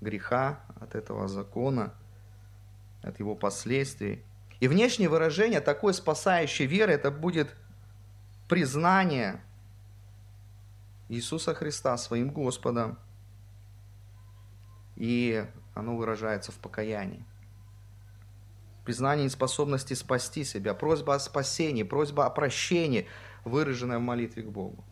греха, 0.00 0.60
от 0.80 0.94
этого 0.94 1.28
закона– 1.28 1.94
от 3.02 3.18
его 3.18 3.34
последствий. 3.34 4.22
И 4.60 4.68
внешнее 4.68 5.08
выражение 5.08 5.60
такой 5.60 5.92
спасающей 5.92 6.66
веры, 6.66 6.92
это 6.92 7.10
будет 7.10 7.54
признание 8.48 9.40
Иисуса 11.12 11.52
Христа 11.54 11.98
своим 11.98 12.30
Господом. 12.30 12.98
И 14.96 15.46
оно 15.74 15.94
выражается 15.94 16.52
в 16.52 16.54
покаянии. 16.56 17.22
Признание 18.86 19.26
неспособности 19.26 19.92
спасти 19.92 20.42
себя, 20.42 20.72
просьба 20.72 21.14
о 21.14 21.18
спасении, 21.18 21.82
просьба 21.82 22.24
о 22.24 22.30
прощении, 22.30 23.08
выраженная 23.44 23.98
в 23.98 24.02
молитве 24.02 24.42
к 24.42 24.48
Богу. 24.48 24.82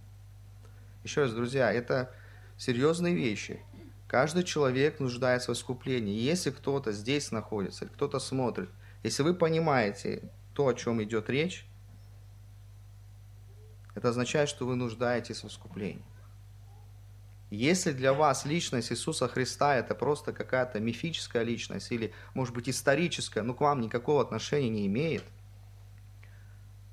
Еще 1.05 1.23
раз, 1.23 1.33
друзья, 1.33 1.73
это 1.73 2.15
серьезные 2.59 3.15
вещи. 3.15 3.65
Каждый 4.07 4.45
человек 4.45 5.01
нуждается 5.01 5.55
в 5.55 5.57
искуплении. 5.57 6.21
Если 6.21 6.51
кто-то 6.51 6.93
здесь 6.93 7.33
находится, 7.33 7.87
кто-то 7.87 8.19
смотрит, 8.19 8.69
если 9.03 9.23
вы 9.23 9.33
понимаете 9.33 10.31
то, 10.53 10.69
о 10.69 10.75
чем 10.75 11.03
идет 11.03 11.31
речь, 11.31 11.67
это 13.95 14.11
означает, 14.11 14.51
что 14.51 14.67
вы 14.67 14.77
нуждаетесь 14.77 15.43
в 15.43 15.49
искуплении. 15.49 16.05
Если 17.51 17.91
для 17.91 18.15
вас 18.15 18.45
личность 18.45 18.93
Иисуса 18.93 19.27
Христа 19.27 19.75
это 19.75 19.97
просто 19.97 20.33
какая-то 20.33 20.79
мифическая 20.79 21.43
личность 21.43 21.91
или, 21.91 22.13
может 22.33 22.55
быть, 22.55 22.69
историческая, 22.69 23.43
но 23.43 23.55
к 23.55 23.61
вам 23.61 23.81
никакого 23.81 24.23
отношения 24.23 24.71
не 24.71 24.87
имеет, 24.87 25.25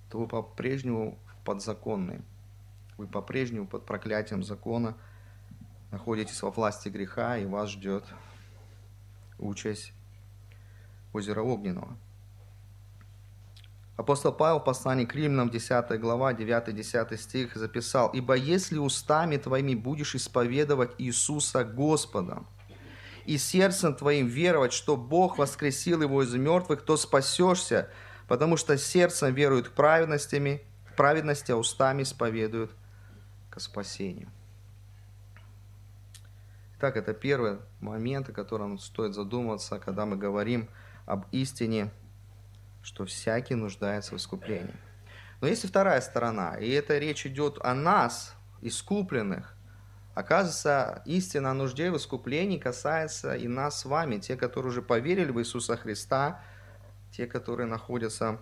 то 0.09 0.17
вы 0.17 0.27
по-прежнему 0.27 1.19
подзаконные. 1.45 2.23
Вы 2.97 3.05
по-прежнему 3.05 3.67
под 3.67 3.85
проклятием 3.85 4.43
закона 4.43 4.97
находитесь 5.91 6.41
во 6.41 6.49
власти 6.49 6.89
греха, 6.89 7.37
и 7.37 7.45
вас 7.45 7.69
ждет 7.69 8.03
участь 9.37 9.93
озера 11.13 11.41
Огненного. 11.41 11.95
Апостол 13.97 14.31
Павел 14.31 14.59
в 14.59 14.63
послании 14.63 15.05
к 15.05 15.15
Римлянам, 15.15 15.49
10 15.49 15.99
глава, 15.99 16.31
9-10 16.31 17.17
стих 17.17 17.55
записал, 17.55 18.09
«Ибо 18.09 18.35
если 18.35 18.77
устами 18.77 19.37
твоими 19.37 19.73
будешь 19.73 20.13
исповедовать 20.13 20.91
Иисуса 20.99 21.63
Господа, 21.63 22.43
и 23.25 23.39
сердцем 23.39 23.95
твоим 23.95 24.27
веровать, 24.27 24.71
что 24.71 24.95
Бог 24.95 25.39
воскресил 25.39 26.03
его 26.03 26.21
из 26.21 26.33
мертвых, 26.35 26.83
то 26.83 26.95
спасешься, 26.95 27.89
потому 28.27 28.55
что 28.55 28.77
сердцем 28.77 29.33
веруют 29.33 29.69
к 29.69 29.71
праведностями, 29.71 30.61
праведности, 30.95 31.51
а 31.51 31.57
устами 31.57 32.03
исповедуют 32.03 32.69
к 33.49 33.59
спасению». 33.59 34.29
Итак, 36.77 36.97
это 36.97 37.15
первый 37.15 37.57
момент, 37.79 38.29
о 38.29 38.31
котором 38.31 38.77
стоит 38.77 39.15
задуматься, 39.15 39.79
когда 39.79 40.05
мы 40.05 40.17
говорим 40.17 40.69
об 41.07 41.25
истине– 41.31 41.89
что 42.87 43.05
всякий 43.05 43.53
нуждается 43.53 44.15
в 44.15 44.17
искуплении. 44.17 44.73
Но 45.41 45.47
есть 45.49 45.65
и 45.65 45.67
вторая 45.67 45.99
сторона, 45.99 46.55
и 46.55 46.69
это 46.69 46.97
речь 46.97 47.25
идет 47.25 47.57
о 47.61 47.73
нас, 47.73 48.33
искупленных. 48.61 49.53
Оказывается, 50.15 51.03
истина 51.05 51.51
о 51.51 51.53
нужде 51.53 51.91
в 51.91 51.97
искуплении 51.97 52.57
касается 52.57 53.35
и 53.35 53.49
нас 53.49 53.81
с 53.81 53.85
вами, 53.85 54.19
те, 54.19 54.37
которые 54.37 54.71
уже 54.71 54.81
поверили 54.81 55.31
в 55.31 55.39
Иисуса 55.41 55.75
Христа, 55.75 56.41
те, 57.11 57.27
которые 57.27 57.67
находятся 57.67 58.39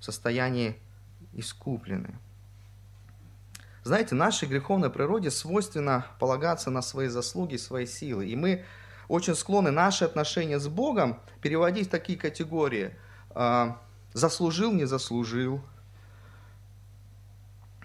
в 0.00 0.04
состоянии 0.04 0.80
искуплены. 1.32 2.18
Знаете, 3.84 4.16
нашей 4.16 4.48
греховной 4.48 4.90
природе 4.90 5.30
свойственно 5.30 6.06
полагаться 6.18 6.70
на 6.70 6.82
свои 6.82 7.06
заслуги, 7.06 7.56
свои 7.56 7.86
силы. 7.86 8.26
И 8.26 8.34
мы 8.34 8.64
очень 9.06 9.36
склонны 9.36 9.70
наши 9.70 10.04
отношения 10.04 10.58
с 10.58 10.66
Богом 10.66 11.20
переводить 11.40 11.86
в 11.86 11.90
такие 11.90 12.18
категории– 12.18 12.92
заслужил, 14.14 14.72
не 14.72 14.86
заслужил, 14.86 15.60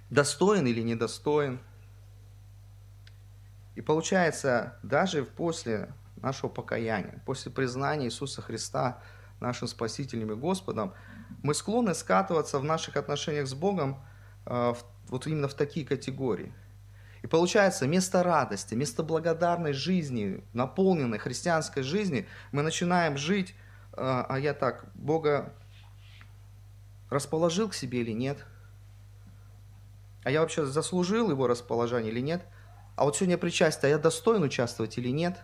достоин 0.10 0.66
или 0.66 0.82
недостоин. 0.82 1.60
И 3.76 3.82
получается, 3.82 4.78
даже 4.84 5.24
после 5.26 5.94
нашего 6.18 6.50
покаяния, 6.50 7.22
после 7.26 7.52
признания 7.52 8.06
Иисуса 8.06 8.42
Христа 8.42 9.02
нашим 9.40 9.68
Спасителем 9.68 10.32
и 10.32 10.36
Господом, 10.36 10.94
мы 11.44 11.54
склонны 11.54 11.96
скатываться 11.96 12.60
в 12.60 12.64
наших 12.64 12.96
отношениях 12.96 13.48
с 13.48 13.54
Богом 13.54 14.02
а, 14.46 14.76
вот 15.08 15.28
именно 15.28 15.48
в 15.48 15.54
такие 15.54 15.86
категории. 15.86 16.54
И 17.24 17.28
получается, 17.28 17.86
вместо 17.86 18.24
радости, 18.24 18.74
вместо 18.74 19.04
благодарной 19.04 19.74
жизни, 19.74 20.44
наполненной 20.54 21.18
христианской 21.18 21.84
жизни, 21.84 22.28
мы 22.52 22.62
начинаем 22.62 23.18
жить 23.18 23.56
а, 23.94 24.26
а 24.28 24.40
я 24.40 24.54
так, 24.54 24.86
Бога 24.96 25.54
расположил 27.10 27.70
к 27.70 27.74
себе 27.74 28.02
или 28.02 28.12
нет? 28.12 28.46
А 30.24 30.32
я 30.32 30.42
вообще 30.42 30.66
заслужил 30.66 31.30
его 31.30 31.48
расположение 31.48 32.12
или 32.12 32.22
нет? 32.22 32.46
А 32.96 33.06
вот 33.06 33.16
сегодня 33.16 33.38
причастие, 33.38 33.88
а 33.88 33.90
я 33.90 33.98
достоин 33.98 34.44
участвовать 34.44 34.98
или 34.98 35.10
нет? 35.10 35.40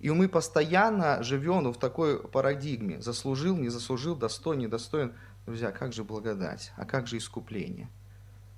И 0.00 0.10
мы 0.10 0.28
постоянно 0.28 1.22
живем 1.22 1.72
в 1.72 1.78
такой 1.78 2.18
парадигме. 2.18 3.00
Заслужил, 3.00 3.56
не 3.56 3.68
заслужил, 3.68 4.16
достоин, 4.16 4.60
недостоин. 4.60 5.14
Друзья, 5.46 5.70
как 5.70 5.92
же 5.92 6.04
благодать? 6.04 6.72
А 6.76 6.84
как 6.84 7.06
же 7.06 7.16
искупление? 7.16 7.88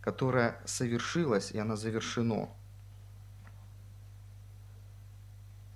Которое 0.00 0.60
совершилось, 0.64 1.52
и 1.52 1.58
оно 1.58 1.76
завершено. 1.76 2.48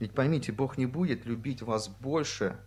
Ведь 0.00 0.12
поймите, 0.12 0.50
Бог 0.50 0.78
не 0.78 0.86
будет 0.86 1.26
любить 1.26 1.62
вас 1.62 1.88
больше, 1.88 2.58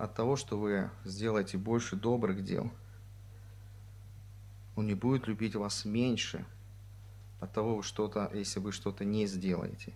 от 0.00 0.14
того, 0.14 0.36
что 0.36 0.58
вы 0.58 0.90
сделаете 1.04 1.58
больше 1.58 1.94
добрых 1.94 2.42
дел. 2.42 2.70
Он 4.74 4.86
не 4.86 4.94
будет 4.94 5.26
любить 5.26 5.54
вас 5.54 5.84
меньше 5.84 6.46
от 7.38 7.52
того, 7.52 7.82
что-то, 7.82 8.30
если 8.32 8.60
вы 8.60 8.72
что-то 8.72 9.04
не 9.04 9.26
сделаете. 9.26 9.92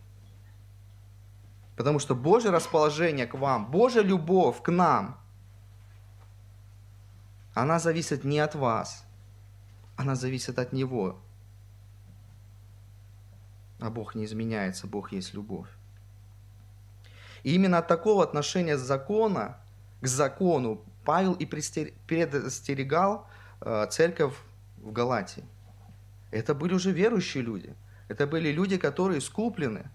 Потому 1.74 1.98
что 1.98 2.14
Божье 2.14 2.50
расположение 2.50 3.26
к 3.26 3.34
вам, 3.34 3.70
Божья 3.70 4.02
любовь 4.02 4.62
к 4.62 4.70
нам, 4.70 5.18
она 7.54 7.78
зависит 7.78 8.24
не 8.24 8.40
от 8.40 8.54
вас, 8.54 9.06
она 9.96 10.16
зависит 10.16 10.58
от 10.58 10.72
Него. 10.74 11.18
А 13.80 13.88
Бог 13.88 14.14
не 14.14 14.26
изменяется, 14.26 14.86
Бог 14.86 15.12
есть 15.12 15.32
любовь. 15.32 15.68
И 17.42 17.54
именно 17.54 17.78
от 17.78 17.88
такого 17.88 18.22
отношения 18.22 18.76
закона 18.76 19.63
к 20.04 20.06
закону 20.06 20.84
Павел 21.04 21.32
и 21.32 21.46
предостерегал 21.46 23.26
э, 23.62 23.86
церковь 23.90 24.34
в 24.76 24.92
Галатии. 24.92 25.44
Это 26.30 26.54
были 26.54 26.74
уже 26.74 26.92
верующие 26.92 27.42
люди. 27.42 27.74
Это 28.08 28.26
были 28.26 28.50
люди, 28.50 28.76
которые 28.76 29.18
искуплены. 29.18 29.90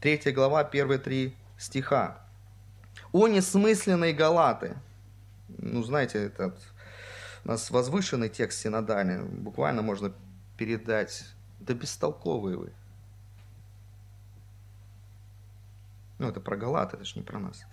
Третья 0.00 0.32
глава, 0.32 0.64
первые 0.64 0.98
три 0.98 1.36
стиха. 1.56 2.20
«О 3.12 3.28
несмысленные 3.28 4.12
галаты!» 4.12 4.76
Ну, 5.46 5.84
знаете, 5.84 6.24
это 6.24 6.56
у 7.44 7.48
нас 7.48 7.70
возвышенный 7.70 8.28
текст 8.28 8.58
синодальный. 8.60 9.22
Буквально 9.22 9.82
можно 9.82 10.12
передать 10.56 11.24
«Да 11.60 11.74
бестолковые 11.74 12.56
вы!» 12.56 12.72
Ну, 16.18 16.28
это 16.28 16.40
про 16.40 16.56
Галат, 16.56 16.94
это 16.94 17.04
же 17.04 17.12
не 17.16 17.22
про 17.22 17.38
нас. 17.38 17.64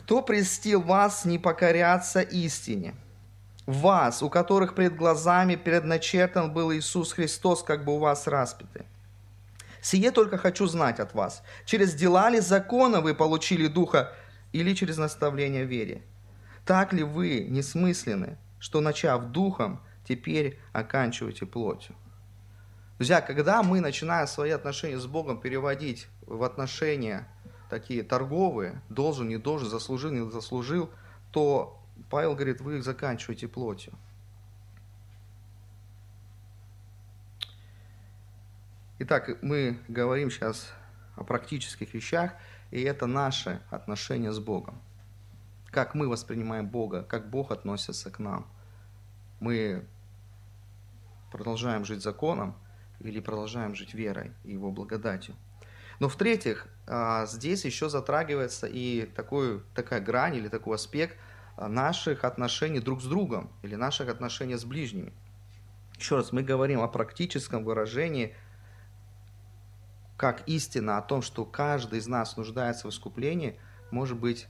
Кто 0.00 0.22
престил 0.22 0.80
вас 0.80 1.26
не 1.26 1.38
покоряться 1.38 2.22
истине? 2.22 2.94
Вас, 3.66 4.22
у 4.22 4.30
которых 4.30 4.74
перед 4.74 4.96
глазами 4.96 5.56
предначертан 5.56 6.52
был 6.54 6.72
Иисус 6.72 7.12
Христос, 7.12 7.62
как 7.62 7.84
бы 7.84 7.94
у 7.94 7.98
вас 7.98 8.26
распятый. 8.26 8.86
Сие 9.82 10.10
только 10.10 10.38
хочу 10.38 10.66
знать 10.66 11.00
от 11.00 11.12
вас. 11.12 11.42
Через 11.66 11.94
дела 11.94 12.30
ли 12.30 12.40
закона 12.40 13.02
вы 13.02 13.14
получили 13.14 13.66
Духа 13.66 14.12
или 14.52 14.74
через 14.74 14.96
наставление 14.96 15.66
вере? 15.66 16.02
Так 16.64 16.94
ли 16.94 17.02
вы 17.02 17.46
несмысленны, 17.48 18.38
что, 18.58 18.80
начав 18.80 19.26
Духом, 19.26 19.82
теперь 20.08 20.58
оканчиваете 20.72 21.44
плотью? 21.44 21.94
Друзья, 22.96 23.20
когда 23.20 23.62
мы 23.62 23.80
начинаем 23.80 24.26
свои 24.26 24.50
отношения 24.50 24.98
с 24.98 25.06
Богом 25.06 25.40
переводить 25.40 26.08
в 26.22 26.42
отношения 26.42 27.28
такие 27.70 28.02
торговые, 28.02 28.82
должен, 28.90 29.28
не 29.28 29.38
должен, 29.38 29.68
заслужил, 29.68 30.10
не 30.10 30.28
заслужил, 30.30 30.90
то 31.30 31.80
Павел 32.10 32.34
говорит, 32.34 32.60
вы 32.60 32.78
их 32.78 32.84
заканчиваете 32.84 33.48
плотью. 33.48 33.94
Итак, 38.98 39.42
мы 39.42 39.78
говорим 39.88 40.30
сейчас 40.30 40.72
о 41.16 41.24
практических 41.24 41.94
вещах, 41.94 42.32
и 42.70 42.82
это 42.82 43.06
наше 43.06 43.62
отношение 43.70 44.32
с 44.32 44.38
Богом. 44.38 44.78
Как 45.70 45.94
мы 45.94 46.08
воспринимаем 46.08 46.68
Бога, 46.68 47.02
как 47.02 47.30
Бог 47.30 47.52
относится 47.52 48.10
к 48.10 48.18
нам. 48.18 48.46
Мы 49.38 49.86
продолжаем 51.32 51.84
жить 51.84 52.02
законом 52.02 52.54
или 52.98 53.20
продолжаем 53.20 53.74
жить 53.74 53.94
верой 53.94 54.32
и 54.44 54.52
Его 54.52 54.70
благодатью. 54.70 55.34
Но 56.00 56.08
в-третьих, 56.08 56.66
а, 56.86 57.26
здесь 57.26 57.64
еще 57.64 57.88
затрагивается 57.90 58.66
и 58.66 59.04
такой, 59.04 59.62
такая 59.74 60.00
грань 60.00 60.34
или 60.34 60.48
такой 60.48 60.76
аспект 60.76 61.16
а, 61.56 61.68
наших 61.68 62.24
отношений 62.24 62.80
друг 62.80 63.02
с 63.02 63.04
другом 63.04 63.52
или 63.62 63.74
наших 63.74 64.08
отношений 64.08 64.56
с 64.56 64.64
ближними. 64.64 65.12
Еще 65.98 66.16
раз, 66.16 66.32
мы 66.32 66.42
говорим 66.42 66.80
о 66.80 66.88
практическом 66.88 67.64
выражении, 67.64 68.34
как 70.16 70.42
истина 70.48 70.96
о 70.96 71.02
том, 71.02 71.20
что 71.20 71.44
каждый 71.44 71.98
из 71.98 72.06
нас 72.06 72.38
нуждается 72.38 72.86
в 72.86 72.90
искуплении, 72.90 73.60
может 73.90 74.18
быть 74.18 74.48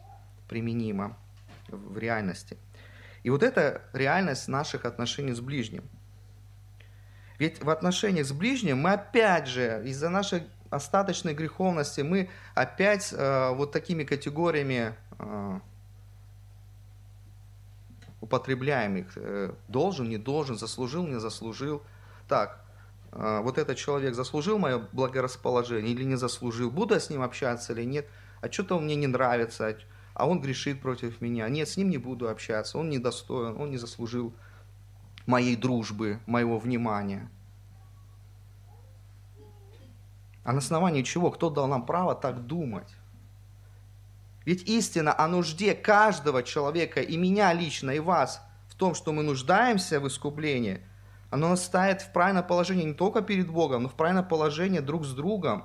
применима 0.48 1.18
в 1.66 1.98
реальности. 1.98 2.56
И 3.24 3.30
вот 3.30 3.42
эта 3.42 3.82
реальность 3.92 4.46
наших 4.46 4.84
отношений 4.84 5.32
с 5.32 5.40
ближним. 5.40 5.82
Ведь 7.38 7.62
в 7.62 7.70
отношениях 7.70 8.26
с 8.26 8.32
ближним 8.32 8.78
мы 8.78 8.92
опять 8.92 9.48
же 9.48 9.82
из-за 9.84 10.10
наших 10.10 10.44
остаточной 10.70 11.34
греховности 11.34 12.00
мы 12.00 12.30
опять 12.54 13.12
э, 13.12 13.50
вот 13.54 13.72
такими 13.72 14.04
категориями 14.04 14.94
э, 15.18 15.60
употребляем 18.20 18.96
их. 18.96 19.12
Э, 19.16 19.52
должен, 19.68 20.08
не 20.08 20.18
должен, 20.18 20.56
заслужил, 20.56 21.06
не 21.06 21.18
заслужил. 21.18 21.82
Так, 22.28 22.64
а, 23.12 23.42
вот 23.42 23.58
этот 23.58 23.76
человек 23.76 24.14
заслужил 24.14 24.58
мое 24.58 24.78
благорасположение 24.92 25.92
или 25.92 26.04
не 26.04 26.16
заслужил, 26.16 26.70
буду 26.70 26.94
я 26.94 27.00
с 27.00 27.10
ним 27.10 27.22
общаться 27.22 27.72
или 27.72 27.84
нет, 27.84 28.06
а 28.40 28.50
что-то 28.50 28.76
он 28.76 28.84
мне 28.84 28.94
не 28.94 29.06
нравится, 29.06 29.76
а 30.14 30.28
он 30.28 30.40
грешит 30.40 30.80
против 30.80 31.20
меня. 31.20 31.48
Нет, 31.48 31.68
с 31.68 31.76
ним 31.76 31.90
не 31.90 31.98
буду 31.98 32.28
общаться, 32.28 32.78
он 32.78 32.90
недостоин, 32.90 33.56
он 33.60 33.70
не 33.70 33.78
заслужил 33.78 34.32
моей 35.26 35.56
дружбы, 35.56 36.20
моего 36.26 36.58
внимания. 36.58 37.28
А 40.44 40.52
на 40.52 40.58
основании 40.58 41.02
чего? 41.02 41.30
Кто 41.30 41.50
дал 41.50 41.66
нам 41.66 41.84
право 41.84 42.14
так 42.14 42.46
думать? 42.46 42.88
Ведь 44.44 44.68
истина 44.68 45.16
о 45.18 45.28
нужде 45.28 45.74
каждого 45.74 46.42
человека, 46.42 47.00
и 47.00 47.16
меня 47.16 47.52
лично, 47.52 47.90
и 47.90 47.98
вас, 47.98 48.42
в 48.68 48.74
том, 48.74 48.94
что 48.94 49.12
мы 49.12 49.22
нуждаемся 49.22 50.00
в 50.00 50.08
искуплении, 50.08 50.80
оно 51.30 51.50
нас 51.50 51.64
ставит 51.64 52.02
в 52.02 52.12
правильное 52.12 52.42
положение 52.42 52.84
не 52.84 52.94
только 52.94 53.22
перед 53.22 53.48
Богом, 53.50 53.84
но 53.84 53.88
в 53.88 53.94
правильное 53.94 54.24
положение 54.24 54.80
друг 54.80 55.04
с 55.04 55.12
другом. 55.12 55.64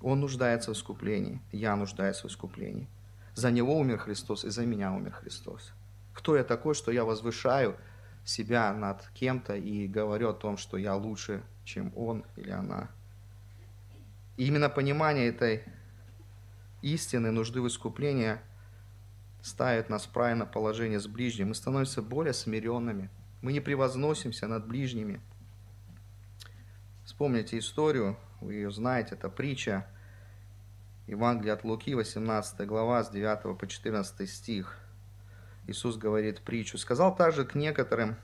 Он 0.00 0.20
нуждается 0.20 0.72
в 0.72 0.76
искуплении, 0.76 1.42
я 1.52 1.74
нуждаюсь 1.76 2.22
в 2.22 2.26
искуплении. 2.26 2.88
За 3.34 3.50
него 3.50 3.76
умер 3.76 3.98
Христос, 3.98 4.44
и 4.44 4.50
за 4.50 4.64
меня 4.64 4.92
умер 4.92 5.12
Христос. 5.12 5.72
Кто 6.14 6.36
я 6.36 6.44
такой, 6.44 6.74
что 6.74 6.90
я 6.90 7.04
возвышаю 7.04 7.76
себя 8.24 8.72
над 8.72 9.06
кем-то 9.14 9.54
и 9.54 9.86
говорю 9.86 10.30
о 10.30 10.34
том, 10.34 10.56
что 10.56 10.76
я 10.76 10.94
лучше, 10.94 11.42
чем 11.68 11.92
он 11.94 12.24
или 12.36 12.50
она. 12.50 12.88
И 14.38 14.46
именно 14.46 14.70
понимание 14.70 15.28
этой 15.28 15.64
истины, 16.80 17.30
нужды 17.30 17.60
в 17.60 17.68
искуплении 17.68 18.38
ставит 19.42 19.90
нас 19.90 20.06
в 20.06 20.10
правильное 20.10 20.46
положение 20.46 20.98
с 20.98 21.06
ближним. 21.06 21.48
Мы 21.48 21.54
становимся 21.54 22.00
более 22.00 22.32
смиренными. 22.32 23.10
Мы 23.42 23.52
не 23.52 23.60
превозносимся 23.60 24.46
над 24.46 24.66
ближними. 24.66 25.20
Вспомните 27.04 27.58
историю, 27.58 28.16
вы 28.40 28.54
ее 28.54 28.70
знаете, 28.70 29.14
это 29.14 29.28
притча 29.28 29.86
Евангелие 31.06 31.52
от 31.52 31.64
Луки, 31.64 31.94
18 31.94 32.66
глава, 32.66 33.04
с 33.04 33.10
9 33.10 33.58
по 33.58 33.66
14 33.66 34.28
стих. 34.28 34.78
Иисус 35.66 35.96
говорит 35.96 36.40
притчу. 36.40 36.78
«Сказал 36.78 37.14
также 37.14 37.44
к 37.44 37.54
некоторым, 37.54 38.16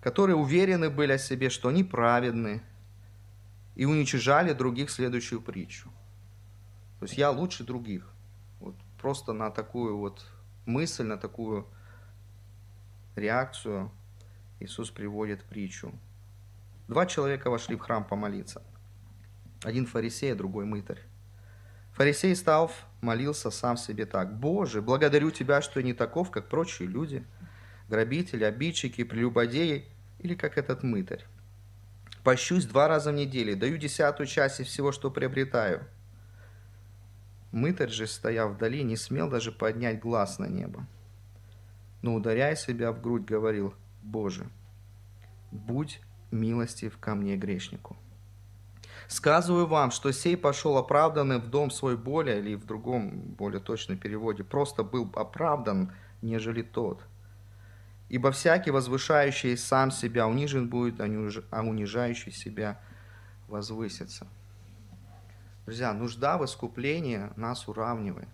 которые 0.00 0.36
уверены 0.36 0.90
были 0.90 1.12
о 1.12 1.18
себе, 1.18 1.50
что 1.50 1.68
они 1.68 1.84
праведны, 1.84 2.62
и 3.74 3.84
уничижали 3.84 4.52
других 4.52 4.90
следующую 4.90 5.40
притчу. 5.40 5.90
То 6.98 7.06
есть 7.06 7.16
я 7.16 7.30
лучше 7.30 7.64
других. 7.64 8.10
Вот 8.58 8.74
просто 9.00 9.32
на 9.32 9.50
такую 9.50 9.96
вот 9.96 10.26
мысль, 10.66 11.04
на 11.04 11.16
такую 11.16 11.66
реакцию 13.16 13.90
Иисус 14.58 14.90
приводит 14.90 15.44
притчу. 15.44 15.92
Два 16.88 17.06
человека 17.06 17.50
вошли 17.50 17.76
в 17.76 17.80
храм 17.80 18.04
помолиться. 18.04 18.62
Один 19.62 19.86
фарисей, 19.86 20.32
а 20.32 20.36
другой 20.36 20.64
мытарь. 20.64 21.00
Фарисей, 21.92 22.34
став, 22.34 22.72
молился 23.00 23.50
сам 23.50 23.76
себе 23.76 24.06
так. 24.06 24.38
«Боже, 24.38 24.82
благодарю 24.82 25.30
Тебя, 25.30 25.62
что 25.62 25.80
я 25.80 25.86
не 25.86 25.94
таков, 25.94 26.30
как 26.30 26.48
прочие 26.48 26.88
люди, 26.88 27.24
грабители, 27.90 28.44
обидчики, 28.44 29.04
прелюбодеи 29.04 29.84
или 30.20 30.34
как 30.34 30.56
этот 30.56 30.82
мытарь. 30.82 31.26
Пощусь 32.24 32.64
два 32.64 32.88
раза 32.88 33.10
в 33.10 33.14
неделю, 33.14 33.56
даю 33.56 33.76
десятую 33.76 34.26
часть 34.26 34.60
из 34.60 34.66
всего, 34.66 34.92
что 34.92 35.10
приобретаю». 35.10 35.86
Мытарь 37.52 37.90
же, 37.90 38.06
стояв 38.06 38.52
вдали, 38.52 38.84
не 38.84 38.96
смел 38.96 39.28
даже 39.28 39.50
поднять 39.50 39.98
глаз 39.98 40.38
на 40.38 40.46
небо. 40.46 40.86
Но, 42.00 42.14
ударяя 42.14 42.54
себя 42.54 42.92
в 42.92 43.02
грудь, 43.02 43.24
говорил, 43.24 43.74
«Боже, 44.02 44.46
будь 45.50 46.00
милостив 46.30 46.96
ко 46.98 47.14
мне, 47.14 47.36
грешнику». 47.36 47.96
Сказываю 49.08 49.66
вам, 49.66 49.90
что 49.90 50.12
сей 50.12 50.36
пошел 50.36 50.76
оправданный 50.76 51.38
в 51.38 51.50
дом 51.50 51.72
свой 51.72 51.96
более, 51.96 52.38
или 52.38 52.54
в 52.54 52.64
другом, 52.64 53.10
более 53.10 53.60
точном 53.60 53.98
переводе, 53.98 54.44
просто 54.44 54.84
был 54.84 55.10
оправдан, 55.16 55.92
нежели 56.22 56.62
тот. 56.62 57.02
Ибо 58.10 58.32
всякий, 58.32 58.72
возвышающий 58.72 59.56
сам 59.56 59.92
себя, 59.92 60.26
унижен 60.26 60.68
будет, 60.68 61.00
а 61.00 61.62
унижающий 61.62 62.32
себя 62.32 62.80
возвысится. 63.46 64.26
Друзья, 65.64 65.92
нужда 65.92 66.36
в 66.36 66.44
искуплении 66.44 67.30
нас 67.36 67.68
уравнивает. 67.68 68.28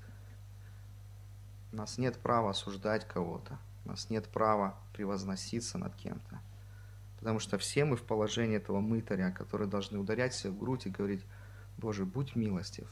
У 1.72 1.76
нас 1.76 1.98
нет 1.98 2.16
права 2.16 2.50
осуждать 2.50 3.06
кого-то. 3.06 3.58
У 3.84 3.90
нас 3.90 4.08
нет 4.08 4.26
права 4.28 4.78
превозноситься 4.94 5.76
над 5.76 5.94
кем-то. 5.94 6.40
Потому 7.18 7.38
что 7.38 7.58
все 7.58 7.84
мы 7.84 7.96
в 7.96 8.02
положении 8.02 8.56
этого 8.56 8.80
мытаря, 8.80 9.30
которые 9.30 9.68
должны 9.68 9.98
ударять 9.98 10.32
себя 10.32 10.52
в 10.52 10.58
грудь 10.58 10.86
и 10.86 10.90
говорить, 10.90 11.22
Боже, 11.76 12.06
будь 12.06 12.34
милостив. 12.34 12.88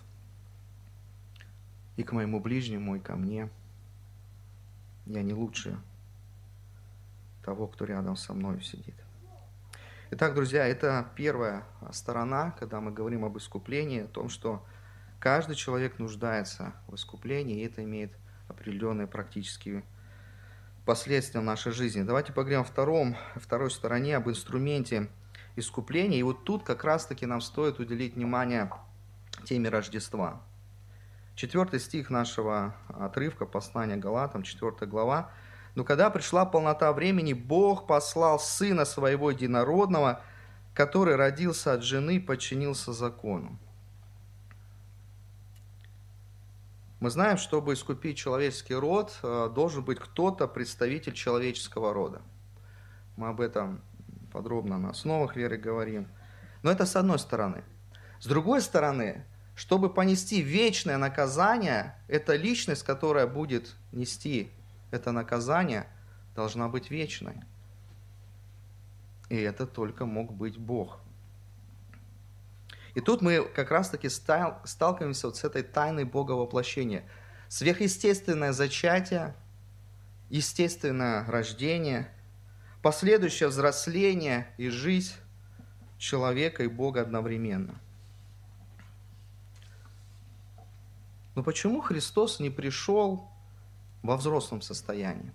И 1.97 2.03
к 2.03 2.13
моему 2.13 2.41
ближнему, 2.41 2.97
и 2.97 3.01
ко 3.01 3.17
мне. 3.17 3.49
Я 5.07 5.23
не 5.23 5.33
лучше 5.33 5.81
того, 7.45 7.67
кто 7.67 7.85
рядом 7.85 8.17
со 8.17 8.33
мной 8.33 8.63
сидит. 8.63 8.95
Итак, 10.11 10.35
друзья, 10.35 10.67
это 10.67 11.07
первая 11.17 11.65
сторона, 11.91 12.53
когда 12.59 12.81
мы 12.81 12.93
говорим 12.93 13.25
об 13.25 13.37
искуплении, 13.37 14.03
о 14.03 14.09
том, 14.09 14.29
что 14.29 14.65
каждый 15.19 15.57
человек 15.57 15.99
нуждается 15.99 16.73
в 16.87 16.95
искуплении, 16.95 17.61
и 17.61 17.67
это 17.67 17.83
имеет 17.83 18.13
определенные 18.49 19.07
практические 19.07 19.83
последствия 20.85 21.41
в 21.41 21.45
нашей 21.45 21.73
жизни. 21.73 22.03
Давайте 22.03 22.33
поговорим 22.33 22.61
о 22.61 22.65
втором, 22.65 23.17
второй 23.37 23.71
стороне, 23.71 24.17
об 24.17 24.29
инструменте 24.29 25.09
искупления. 25.57 26.19
И 26.19 26.23
вот 26.23 26.45
тут 26.45 26.63
как 26.63 26.85
раз-таки 26.85 27.27
нам 27.27 27.41
стоит 27.41 27.79
уделить 27.79 28.15
внимание 28.15 28.71
теме 29.45 29.69
Рождества. 29.69 30.43
Четвертый 31.35 31.81
стих 31.81 32.11
нашего 32.11 32.77
отрывка 32.89 33.47
послания 33.47 33.97
Галатам, 33.97 34.43
четвертая 34.43 34.89
глава. 34.89 35.31
«Но 35.75 35.85
когда 35.85 36.11
пришла 36.11 36.45
полнота 36.45 36.93
времени, 36.93 37.33
Бог 37.33 37.87
послал 37.87 38.39
Сына 38.39 38.85
Своего 38.85 39.31
Единородного, 39.31 40.21
который 40.73 41.17
родился 41.17 41.73
от 41.73 41.83
жены, 41.83 42.21
подчинился 42.21 42.93
закону». 42.93 43.59
Мы 47.05 47.11
знаем, 47.11 47.37
чтобы 47.37 47.75
искупить 47.75 48.17
человеческий 48.17 48.75
род, 48.75 49.19
э, 49.23 49.51
должен 49.55 49.85
быть 49.85 49.99
кто-то, 49.99 50.49
представитель 50.49 51.13
человеческого 51.13 51.93
рода. 51.93 52.23
Мы 53.17 53.29
об 53.29 53.43
этом 53.43 53.83
подробно 54.33 54.79
на 54.79 54.89
основах 54.89 55.37
веры 55.37 55.59
говорим. 55.59 56.09
Но 56.63 56.71
это 56.71 56.87
с 56.87 56.97
одной 56.97 57.19
стороны. 57.19 57.63
С 58.21 58.27
другой 58.27 58.63
стороны, 58.63 59.27
чтобы 59.55 59.93
понести 59.93 60.41
вечное 60.41 60.97
наказание, 60.97 61.95
эта 62.09 62.37
личность, 62.37 62.85
которая 62.85 63.27
будет 63.27 63.77
нести 63.93 64.51
это 64.95 65.13
наказание, 65.13 65.87
должна 66.35 66.69
быть 66.69 66.91
вечной. 66.91 67.35
И 69.29 69.37
это 69.37 69.67
только 69.67 70.07
мог 70.07 70.33
быть 70.33 70.57
Бог. 70.57 71.01
И 72.95 73.01
тут 73.01 73.23
мы 73.23 73.45
как 73.45 73.71
раз-таки 73.71 74.09
сталкиваемся 74.09 75.27
вот 75.27 75.37
с 75.37 75.45
этой 75.45 75.63
тайной 75.63 76.05
Бога 76.05 76.33
воплощения. 76.33 77.05
Сверхъестественное 77.49 78.53
зачатие, 78.53 79.35
естественное 80.31 81.25
рождение, 81.27 82.09
последующее 82.83 83.49
взросление 83.49 84.47
и 84.59 84.69
жизнь 84.69 85.15
человека 85.99 86.63
и 86.63 86.69
Бога 86.69 87.01
одновременно. 87.01 87.75
Но 91.35 91.43
почему 91.43 91.81
Христос 91.81 92.39
не 92.39 92.51
пришел 92.51 93.29
во 94.05 94.17
взрослом 94.17 94.63
состоянии? 94.63 95.33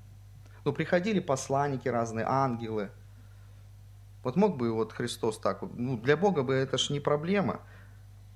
Ну, 0.63 0.71
приходили 0.71 1.19
посланники 1.19 1.89
разные, 1.89 2.25
ангелы– 2.25 2.91
вот 4.23 4.35
мог 4.35 4.57
бы 4.57 4.71
вот 4.71 4.91
Христос 4.91 5.39
так, 5.39 5.61
ну, 5.61 5.97
для 5.97 6.17
Бога 6.17 6.43
бы 6.43 6.53
это 6.53 6.77
же 6.77 6.93
не 6.93 6.99
проблема. 6.99 7.61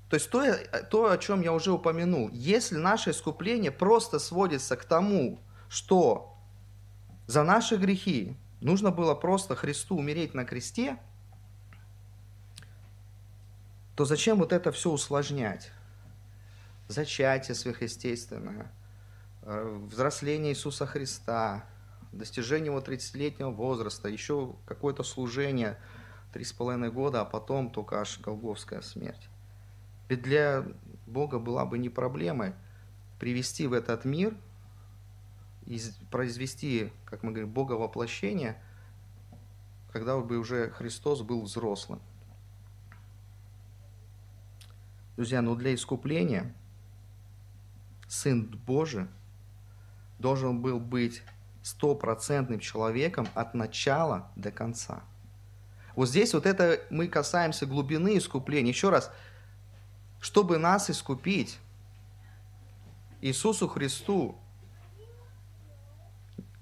То 0.10 0.16
есть 0.16 0.30
то, 0.30 0.44
то, 0.90 1.12
о 1.12 1.18
чем 1.18 1.42
я 1.42 1.54
уже 1.54 1.72
упомянул, 1.72 2.30
если 2.30 2.78
наше 2.78 3.12
искупление 3.12 3.72
просто 3.72 4.20
сводится 4.20 4.78
к 4.78 4.86
тому, 4.86 5.40
что 5.70 6.38
за 7.26 7.44
наши 7.44 7.78
грехи 7.78 8.38
нужно 8.62 8.92
было 8.92 9.16
просто 9.16 9.56
Христу 9.56 9.98
умереть 9.98 10.34
на 10.34 10.46
кресте, 10.46 10.98
то 13.96 14.06
зачем 14.06 14.40
вот 14.40 14.54
это 14.54 14.72
все 14.72 14.92
усложнять? 14.92 15.72
Зачатие 16.88 17.56
сверхъестественное, 17.56 18.64
э, 18.64 18.83
взросление 19.46 20.54
Иисуса 20.54 20.86
Христа, 20.86 21.66
достижение 22.12 22.68
его 22.68 22.80
30-летнего 22.80 23.52
возраста, 23.52 24.08
еще 24.08 24.56
какое-то 24.66 25.04
служение, 25.04 25.78
три 26.32 26.44
с 26.44 26.54
половиной 26.54 26.92
года, 26.92 27.22
а 27.22 27.26
потом 27.26 27.70
только 27.70 28.00
аж 28.00 28.20
Голговская 28.20 28.82
смерть. 28.82 29.30
Ведь 30.10 30.22
для 30.22 30.66
Бога 31.08 31.40
была 31.40 31.66
бы 31.66 31.78
не 31.78 31.90
проблемой 31.90 32.54
привести 33.20 33.68
в 33.68 33.74
этот 33.74 34.06
мир, 34.06 34.36
произвести, 36.12 36.92
как 37.06 37.24
мы 37.24 37.32
говорим, 37.32 37.52
Бога 37.52 37.74
воплощение, 37.74 38.62
когда 39.92 40.18
бы 40.18 40.38
уже 40.38 40.70
Христос 40.72 41.22
был 41.22 41.42
взрослым. 41.42 42.02
Друзья, 45.16 45.42
но 45.42 45.56
для 45.56 45.76
искупления 45.76 46.54
Сын 48.08 48.48
Божий 48.66 49.08
должен 50.24 50.62
был 50.62 50.80
быть 50.80 51.22
стопроцентным 51.64 52.62
человеком 52.62 53.28
от 53.36 53.54
начала 53.54 54.32
до 54.38 54.52
конца. 54.52 55.04
Вот 55.96 56.08
здесь 56.08 56.34
вот 56.34 56.46
это 56.46 56.80
мы 56.90 57.08
касаемся 57.08 57.66
глубины 57.66 58.18
искупления. 58.18 58.72
Еще 58.72 58.90
раз, 58.90 59.12
чтобы 60.22 60.58
нас 60.58 60.90
искупить, 60.90 61.60
Иисусу 63.22 63.68
Христу 63.68 64.38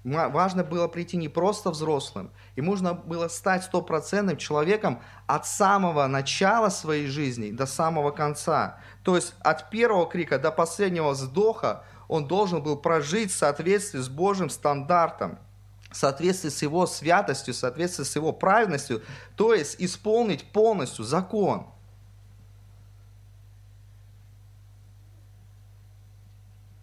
важно 0.04 0.64
было 0.64 0.88
прийти 0.88 1.16
не 1.16 1.28
просто 1.28 1.70
взрослым, 1.70 2.32
и 2.56 2.62
нужно 2.62 2.94
было 2.94 3.28
стать 3.28 3.62
стопроцентным 3.62 4.36
человеком 4.36 5.00
от 5.28 5.46
самого 5.46 6.04
начала 6.08 6.68
своей 6.68 7.06
жизни 7.06 7.52
до 7.52 7.66
самого 7.66 8.10
конца. 8.10 8.80
То 9.04 9.14
есть 9.14 9.34
от 9.40 9.70
первого 9.70 10.08
крика 10.08 10.40
до 10.40 10.50
последнего 10.50 11.10
вздоха 11.10 11.84
он 12.12 12.28
должен 12.28 12.62
был 12.62 12.76
прожить 12.76 13.32
в 13.32 13.34
соответствии 13.34 13.98
с 13.98 14.10
Божьим 14.10 14.50
стандартом, 14.50 15.38
в 15.90 15.96
соответствии 15.96 16.50
с 16.50 16.60
его 16.60 16.86
святостью, 16.86 17.54
в 17.54 17.56
соответствии 17.56 18.04
с 18.04 18.14
его 18.14 18.34
праведностью, 18.34 19.02
то 19.34 19.54
есть 19.54 19.76
исполнить 19.78 20.44
полностью 20.52 21.06
закон. 21.06 21.68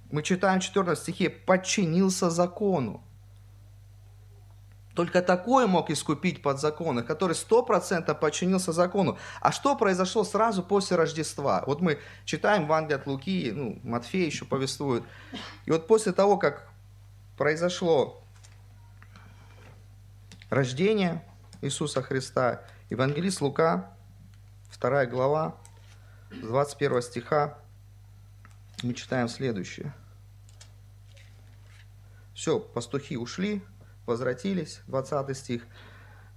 Мы 0.10 0.24
читаем 0.24 0.62
в 0.62 0.64
14 0.64 1.04
стихе 1.04 1.30
«подчинился 1.30 2.32
закону». 2.32 3.04
Только 4.96 5.22
такой 5.22 5.68
мог 5.68 5.92
искупить 5.92 6.42
подзаконных, 6.42 7.06
который 7.06 7.36
сто 7.36 7.64
процентов 7.64 8.20
подчинился 8.20 8.72
закону. 8.72 9.18
А 9.40 9.52
что 9.52 9.76
произошло 9.76 10.24
сразу 10.24 10.64
после 10.64 10.98
Рождества? 10.98 11.64
Вот 11.68 11.80
мы 11.80 12.00
читаем 12.26 12.64
Евангелие 12.64 12.98
от 12.98 13.08
Луки, 13.08 13.52
ну, 13.54 13.80
Матфей 13.84 14.26
еще 14.26 14.46
повествует. 14.46 15.04
И 15.66 15.72
вот 15.72 15.88
после 15.88 16.12
того, 16.12 16.38
как 16.38 16.68
произошло 17.38 18.22
рождение 20.50 21.24
Иисуса 21.62 22.02
Христа, 22.02 22.64
Евангелист 22.90 23.42
Лука, 23.42 23.92
2 24.80 25.06
глава, 25.06 25.56
21 26.32 27.02
стиха, 27.02 27.58
мы 28.84 28.94
читаем 28.94 29.28
следующее. 29.30 29.94
Все, 32.34 32.60
пастухи 32.60 33.18
ушли, 33.18 33.62
возвратились, 34.10 34.82
20 34.88 35.38
стих, 35.38 35.66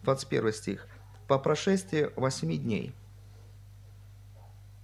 21 0.05 0.53
стих. 0.53 0.87
По 1.27 1.39
прошествии 1.39 2.11
восьми 2.17 2.59
дней, 2.59 2.95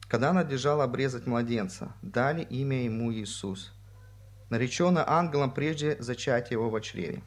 когда 0.09 0.33
надлежало 0.33 0.85
обрезать 0.85 1.27
младенца, 1.27 1.93
дали 2.03 2.43
имя 2.43 2.85
ему 2.85 3.13
Иисус, 3.13 3.73
нареченное 4.49 5.05
ангелом 5.07 5.51
прежде 5.51 5.97
зачатия 6.01 6.57
его 6.57 6.71
в 6.71 6.81
чреве. 6.81 7.23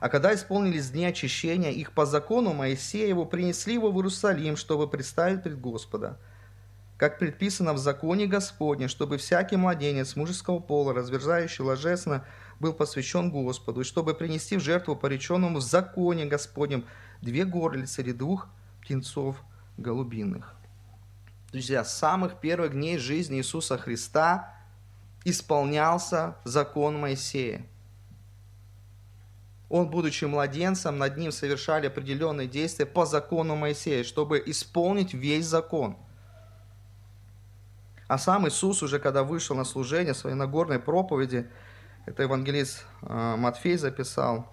А 0.00 0.08
когда 0.08 0.34
исполнились 0.34 0.90
дни 0.90 1.06
очищения, 1.06 1.70
их 1.70 1.92
по 1.92 2.04
закону 2.04 2.52
Моисея 2.52 3.08
его 3.08 3.24
принесли 3.24 3.74
его 3.74 3.90
в 3.90 3.96
Иерусалим, 3.96 4.56
чтобы 4.56 4.88
представить 4.88 5.42
пред 5.42 5.60
Господа, 5.60 6.18
как 6.98 7.18
предписано 7.18 7.72
в 7.72 7.78
законе 7.78 8.26
Господне, 8.26 8.88
чтобы 8.88 9.16
всякий 9.18 9.56
младенец 9.56 10.16
мужеского 10.16 10.58
пола, 10.58 10.92
разверзающий 10.92 11.64
ложесно, 11.64 12.24
был 12.60 12.72
посвящен 12.72 13.30
Господу, 13.30 13.80
и 13.80 13.84
чтобы 13.84 14.14
принести 14.14 14.56
в 14.56 14.60
жертву 14.60 14.96
пореченному 14.96 15.58
в 15.58 15.62
законе 15.62 16.24
Господнем 16.24 16.84
две 17.20 17.44
горлицы 17.44 18.02
или 18.02 18.12
двух 18.12 18.48
птенцов 18.80 19.42
голубиных. 19.76 20.54
Друзья, 21.52 21.84
с 21.84 21.96
самых 21.96 22.40
первых 22.40 22.72
дней 22.72 22.98
жизни 22.98 23.38
Иисуса 23.38 23.78
Христа 23.78 24.54
исполнялся 25.24 26.36
закон 26.44 26.98
Моисея. 26.98 27.66
Он, 29.68 29.88
будучи 29.88 30.24
младенцем, 30.24 30.98
над 30.98 31.16
ним 31.16 31.32
совершали 31.32 31.88
определенные 31.88 32.46
действия 32.46 32.86
по 32.86 33.04
закону 33.04 33.56
Моисея, 33.56 34.04
чтобы 34.04 34.42
исполнить 34.46 35.12
весь 35.12 35.46
закон. 35.46 35.96
А 38.06 38.18
сам 38.18 38.46
Иисус 38.46 38.82
уже, 38.84 39.00
когда 39.00 39.24
вышел 39.24 39.56
на 39.56 39.64
служение 39.64 40.14
своей 40.14 40.36
Нагорной 40.36 40.78
проповеди, 40.78 41.50
это 42.06 42.22
евангелист 42.22 42.86
а, 43.02 43.36
Матфей 43.36 43.76
записал. 43.76 44.46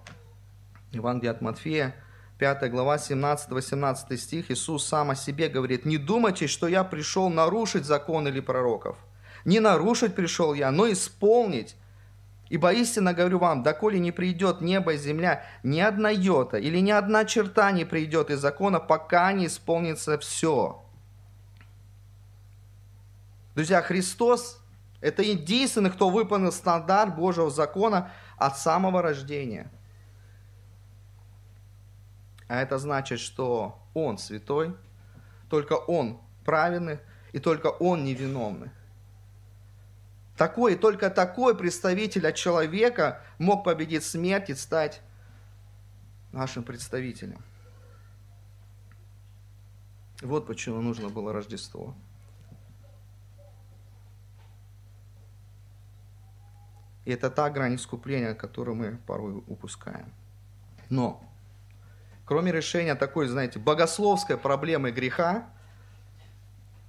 Евангелие 0.90 1.30
от 1.30 1.40
Матфея, 1.40 1.94
5 2.38 2.70
глава, 2.70 2.96
17-18 2.96 4.16
стих. 4.16 4.50
Иисус 4.50 4.84
сам 4.86 5.10
о 5.10 5.14
себе 5.14 5.48
говорит, 5.48 5.84
«Не 5.84 5.98
думайте, 5.98 6.46
что 6.46 6.68
я 6.68 6.84
пришел 6.84 7.30
нарушить 7.30 7.84
закон 7.84 8.28
или 8.28 8.40
пророков. 8.40 8.98
Не 9.44 9.60
нарушить 9.60 10.14
пришел 10.14 10.52
я, 10.54 10.70
но 10.70 10.90
исполнить. 10.90 11.76
Ибо 12.50 12.72
истинно 12.72 13.14
говорю 13.14 13.38
вам, 13.38 13.62
доколе 13.62 13.98
не 13.98 14.12
придет 14.12 14.60
небо 14.60 14.92
и 14.92 14.98
земля, 14.98 15.44
ни 15.62 15.80
одна 15.80 16.10
йота 16.10 16.58
или 16.58 16.78
ни 16.78 16.90
одна 16.90 17.24
черта 17.24 17.72
не 17.72 17.84
придет 17.84 18.30
из 18.30 18.40
закона, 18.40 18.80
пока 18.80 19.32
не 19.32 19.46
исполнится 19.46 20.18
все». 20.18 20.80
Друзья, 23.54 23.82
Христос 23.82 24.63
это 25.04 25.22
единственный, 25.22 25.90
кто 25.90 26.08
выполнил 26.08 26.50
стандарт 26.50 27.14
Божьего 27.14 27.50
закона 27.50 28.10
от 28.38 28.56
самого 28.56 29.02
рождения. 29.02 29.70
А 32.48 32.62
это 32.62 32.78
значит, 32.78 33.20
что 33.20 33.86
Он 33.92 34.16
святой, 34.16 34.74
только 35.50 35.74
Он 35.74 36.22
праведный, 36.46 37.00
и 37.32 37.38
только 37.38 37.66
Он 37.66 38.02
невиновный. 38.02 38.70
Такой 40.38 40.72
и 40.72 40.76
только 40.76 41.10
такой 41.10 41.54
представитель 41.54 42.26
от 42.26 42.36
человека 42.36 43.20
мог 43.36 43.62
победить 43.62 44.04
смерть 44.04 44.48
и 44.48 44.54
стать 44.54 45.02
нашим 46.32 46.62
представителем. 46.62 47.44
Вот 50.22 50.46
почему 50.46 50.80
нужно 50.80 51.10
было 51.10 51.34
Рождество. 51.34 51.94
И 57.04 57.12
это 57.12 57.30
та 57.30 57.50
грань 57.50 57.76
искупления, 57.76 58.34
которую 58.34 58.76
мы 58.76 58.98
порой 59.06 59.34
упускаем. 59.46 60.12
Но, 60.88 61.22
кроме 62.24 62.52
решения 62.52 62.94
такой, 62.94 63.26
знаете, 63.26 63.58
богословской 63.58 64.38
проблемы 64.38 64.90
греха, 64.90 65.46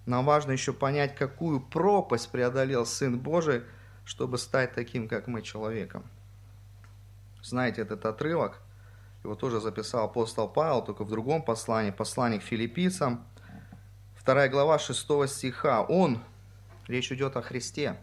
нам 0.06 0.26
важно 0.26 0.52
еще 0.52 0.72
понять, 0.72 1.16
какую 1.16 1.60
пропасть 1.60 2.30
преодолел 2.30 2.86
Сын 2.86 3.18
Божий, 3.18 3.64
чтобы 4.06 4.38
стать 4.38 4.74
таким, 4.74 5.08
как 5.08 5.28
мы, 5.28 5.42
человеком. 5.42 6.04
Знаете 7.42 7.82
этот 7.82 8.06
отрывок? 8.06 8.62
Его 9.24 9.36
тоже 9.36 9.60
записал 9.60 10.06
апостол 10.06 10.48
Павел, 10.48 10.84
только 10.84 11.04
в 11.04 11.10
другом 11.10 11.42
послании, 11.42 11.90
послании 11.90 12.38
к 12.38 12.44
филиппийцам, 12.44 13.26
2 14.24 14.48
глава 14.50 14.80
6 14.80 15.28
стиха. 15.28 15.82
Он, 15.82 16.20
речь 16.88 17.12
идет 17.12 17.36
о 17.36 17.42
Христе, 17.42 17.98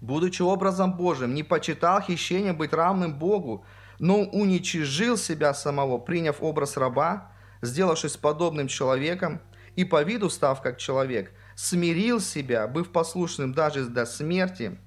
будучи 0.00 0.42
образом 0.42 0.94
Божьим, 0.94 1.34
не 1.34 1.42
почитал 1.42 2.00
хищение 2.00 2.52
быть 2.52 2.72
равным 2.72 3.18
Богу, 3.18 3.64
но 3.98 4.20
уничижил 4.20 5.16
себя 5.16 5.52
самого, 5.54 5.98
приняв 5.98 6.42
образ 6.42 6.76
раба, 6.76 7.30
сделавшись 7.62 8.16
подобным 8.16 8.68
человеком, 8.68 9.40
и 9.76 9.84
по 9.84 10.02
виду 10.02 10.30
став 10.30 10.62
как 10.62 10.78
человек, 10.78 11.32
смирил 11.54 12.20
себя, 12.20 12.66
быв 12.66 12.90
послушным 12.90 13.52
даже 13.52 13.86
до 13.86 14.06
смерти 14.06 14.78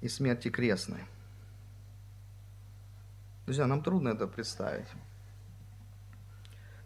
и 0.00 0.08
смерти 0.08 0.48
крестной. 0.48 1.00
Друзья, 3.44 3.66
нам 3.66 3.82
трудно 3.82 4.10
это 4.10 4.28
представить. 4.28 4.86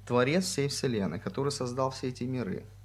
Творец 0.06 0.44
всей 0.44 0.68
Вселенной, 0.68 1.20
который 1.20 1.52
создал 1.52 1.90
все 1.90 2.08
эти 2.08 2.24
миры– 2.24 2.64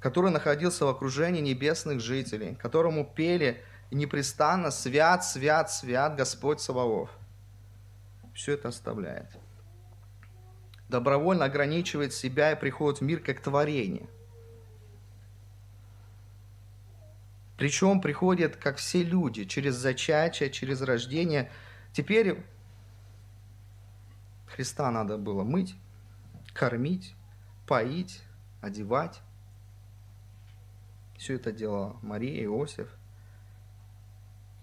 который 0.00 0.30
находился 0.30 0.86
в 0.86 0.88
окружении 0.88 1.40
небесных 1.40 2.00
жителей, 2.00 2.54
которому 2.56 3.04
пели 3.04 3.62
непрестанно 3.90 4.70
«Свят, 4.70 5.24
свят, 5.24 5.70
свят 5.70 6.16
Господь 6.16 6.60
Саваоф». 6.60 7.10
Все 8.34 8.54
это 8.54 8.68
оставляет. 8.68 9.28
Добровольно 10.88 11.44
ограничивает 11.44 12.12
себя 12.12 12.52
и 12.52 12.58
приходит 12.58 13.00
в 13.00 13.04
мир 13.04 13.20
как 13.20 13.40
творение. 13.40 14.08
Причем 17.58 18.00
приходит, 18.00 18.56
как 18.56 18.78
все 18.78 19.02
люди, 19.02 19.44
через 19.44 19.74
зачатие, 19.74 20.50
через 20.50 20.80
рождение. 20.80 21.50
Теперь 21.92 22.42
Христа 24.46 24.90
надо 24.90 25.18
было 25.18 25.44
мыть, 25.44 25.76
кормить, 26.54 27.14
поить, 27.66 28.22
одевать. 28.62 29.20
Все 31.20 31.34
это 31.34 31.52
делала 31.52 31.98
Мария, 32.00 32.42
Иосиф. 32.44 32.88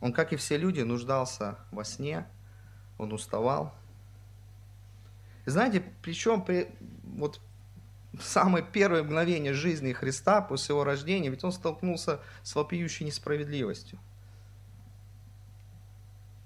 Он, 0.02 0.12
как 0.12 0.34
и 0.34 0.38
все 0.38 0.58
люди, 0.58 0.82
нуждался 0.82 1.60
во 1.70 1.84
сне, 1.84 2.26
он 2.98 3.14
уставал. 3.14 3.76
И 5.46 5.52
знаете, 5.52 5.84
причем 6.02 6.42
при, 6.42 6.76
вот 7.04 7.40
самое 8.20 8.66
первое 8.66 9.04
мгновение 9.04 9.54
жизни 9.54 9.94
Христа 9.94 10.42
после 10.42 10.74
его 10.74 10.84
рождения, 10.84 11.30
ведь 11.30 11.44
он 11.44 11.52
столкнулся 11.52 12.22
с 12.42 12.56
вопиющей 12.56 13.06
несправедливостью. 13.06 14.00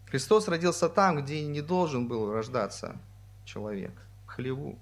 Христос 0.07 0.49
родился 0.49 0.89
там, 0.89 1.23
где 1.23 1.41
не 1.45 1.61
должен 1.61 2.09
был 2.09 2.33
рождаться 2.33 2.97
человек, 3.45 3.93
в 4.25 4.31
хлеву. 4.31 4.77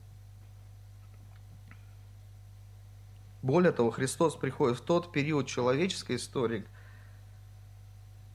Более 3.42 3.72
того, 3.72 3.92
Христос 3.92 4.36
приходит 4.36 4.78
в 4.78 4.82
тот 4.82 5.12
период 5.12 5.48
человеческой 5.48 6.18
истории, 6.18 6.66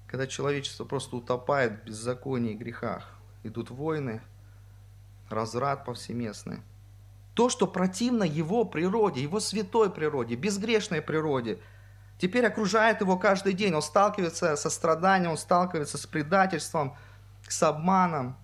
когда 0.06 0.26
человечество 0.26 0.84
просто 0.84 1.16
утопает 1.16 1.80
в 1.80 1.84
беззаконии 1.84 2.52
и 2.52 2.56
грехах. 2.56 3.10
Идут 3.42 3.70
войны, 3.70 4.22
разврат 5.28 5.84
повсеместный. 5.84 6.62
То, 7.34 7.48
что 7.48 7.66
противно 7.66 8.22
его 8.22 8.64
природе, 8.64 9.20
его 9.20 9.40
святой 9.40 9.90
природе, 9.90 10.36
безгрешной 10.36 11.02
природе, 11.02 11.58
теперь 12.16 12.46
окружает 12.46 13.00
его 13.00 13.18
каждый 13.18 13.52
день. 13.52 13.74
Он 13.74 13.82
сталкивается 13.82 14.56
со 14.56 14.70
страданием, 14.70 15.32
он 15.32 15.36
сталкивается 15.36 15.98
с 15.98 16.06
предательством, 16.06 16.96
с 17.46 17.62
обманом, 17.62 18.36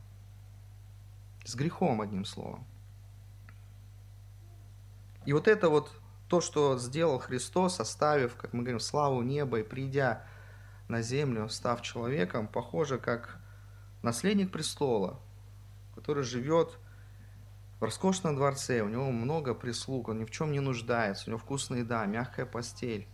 с 1.45 1.55
грехом, 1.55 2.01
одним 2.01 2.25
словом. 2.25 2.67
И 5.25 5.33
вот 5.33 5.49
это 5.49 5.69
вот 5.69 5.93
то, 6.31 6.41
что 6.41 6.79
сделал 6.79 7.19
Христос, 7.19 7.81
оставив, 7.81 8.37
как 8.37 8.53
мы 8.53 8.61
говорим, 8.61 8.79
славу 8.79 9.21
неба 9.21 9.59
и 9.59 9.63
придя 9.65 10.25
на 10.87 11.03
землю, 11.03 11.49
став 11.49 11.83
человеком, 11.83 12.47
похоже, 12.47 12.99
как 12.99 13.41
наследник 14.03 14.53
престола, 14.53 15.19
который 15.97 16.23
живет 16.23 16.79
в 17.81 17.83
роскошном 17.83 18.37
дворце, 18.37 18.83
у 18.83 18.89
него 18.89 19.11
много 19.11 19.55
прислуг, 19.55 20.07
он 20.07 20.21
ни 20.21 20.25
в 20.25 20.31
чем 20.31 20.53
не 20.53 20.61
нуждается, 20.61 21.25
у 21.27 21.31
него 21.31 21.41
вкусная 21.41 21.81
еда, 21.81 22.07
мягкая 22.07 22.47
постель. 22.47 23.09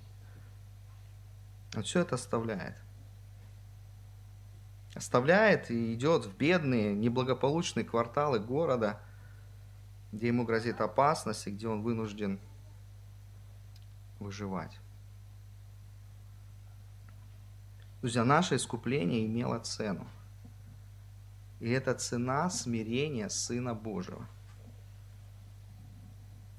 Он 1.75 1.85
все 1.85 2.01
это 2.01 2.17
оставляет. 2.17 2.77
Оставляет 4.95 5.71
и 5.71 5.95
идет 5.95 6.27
в 6.27 6.37
бедные, 6.37 6.95
неблагополучные 6.95 7.87
кварталы 7.87 8.41
города, 8.41 9.01
где 10.13 10.27
ему 10.27 10.45
грозит 10.45 10.83
опасность 10.83 11.47
и 11.47 11.51
где 11.51 11.67
он 11.67 11.83
вынужден 11.83 12.41
выживать. 14.19 14.79
Друзья, 18.01 18.25
наше 18.25 18.57
искупление 18.57 19.27
имело 19.27 19.59
цену. 19.59 20.07
И 21.61 21.71
это 21.71 21.95
цена 21.95 22.51
смирения 22.51 23.29
Сына 23.29 23.75
Божьего. 23.75 24.27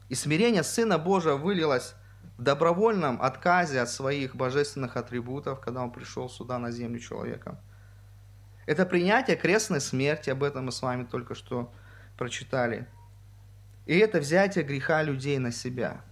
И 0.09 0.15
смирение 0.15 0.63
Сына 0.63 0.97
Божьего 0.97 1.37
вылилось 1.37 1.93
в 2.37 2.41
добровольном 2.41 3.21
отказе 3.21 3.81
от 3.81 3.89
своих 3.89 4.35
божественных 4.35 4.97
атрибутов, 4.97 5.59
когда 5.59 5.83
Он 5.83 5.91
пришел 5.91 6.29
сюда 6.29 6.57
на 6.59 6.71
землю 6.71 6.99
человеком. 6.99 7.57
Это 8.65 8.85
принятие 8.85 9.37
крестной 9.37 9.79
смерти, 9.79 10.29
об 10.29 10.43
этом 10.43 10.65
мы 10.65 10.71
с 10.71 10.81
вами 10.81 11.05
только 11.05 11.35
что 11.35 11.71
прочитали. 12.17 12.87
И 13.85 13.97
это 13.97 14.19
взятие 14.19 14.65
греха 14.65 15.03
людей 15.03 15.37
на 15.37 15.51
себя– 15.51 16.01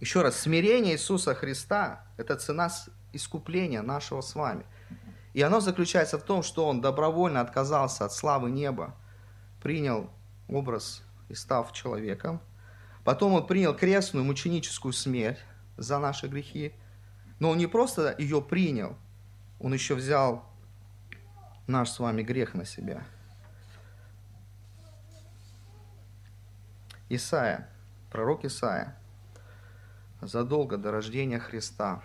еще 0.00 0.22
раз, 0.22 0.38
смирение 0.38 0.94
Иисуса 0.94 1.34
Христа– 1.34 2.04
это 2.16 2.36
цена 2.36 2.70
искупления 3.12 3.82
нашего 3.82 4.20
с 4.20 4.34
вами. 4.34 4.64
И 5.34 5.42
оно 5.42 5.60
заключается 5.60 6.18
в 6.18 6.22
том, 6.22 6.42
что 6.42 6.66
Он 6.68 6.80
добровольно 6.80 7.40
отказался 7.40 8.04
от 8.04 8.12
славы 8.12 8.50
неба, 8.50 8.94
принял 9.60 10.08
образ 10.46 11.02
и 11.28 11.34
став 11.34 11.72
человеком. 11.72 12.40
Потом 13.04 13.32
Он 13.34 13.46
принял 13.46 13.74
крестную 13.74 14.24
мученическую 14.24 14.92
смерть 14.92 15.38
за 15.76 15.98
наши 15.98 16.28
грехи. 16.28 16.72
Но 17.40 17.50
Он 17.50 17.58
не 17.58 17.66
просто 17.66 18.14
ее 18.18 18.40
принял, 18.40 18.96
Он 19.58 19.74
еще 19.74 19.96
взял 19.96 20.44
наш 21.66 21.90
с 21.90 21.98
вами 21.98 22.22
грех 22.22 22.54
на 22.54 22.64
себя. 22.64 23.04
Исаия, 27.08 27.68
пророк 28.10 28.44
Исаия– 28.44 28.96
задолго 30.20 30.76
до 30.76 30.90
рождения 30.90 31.38
Христа 31.38 32.02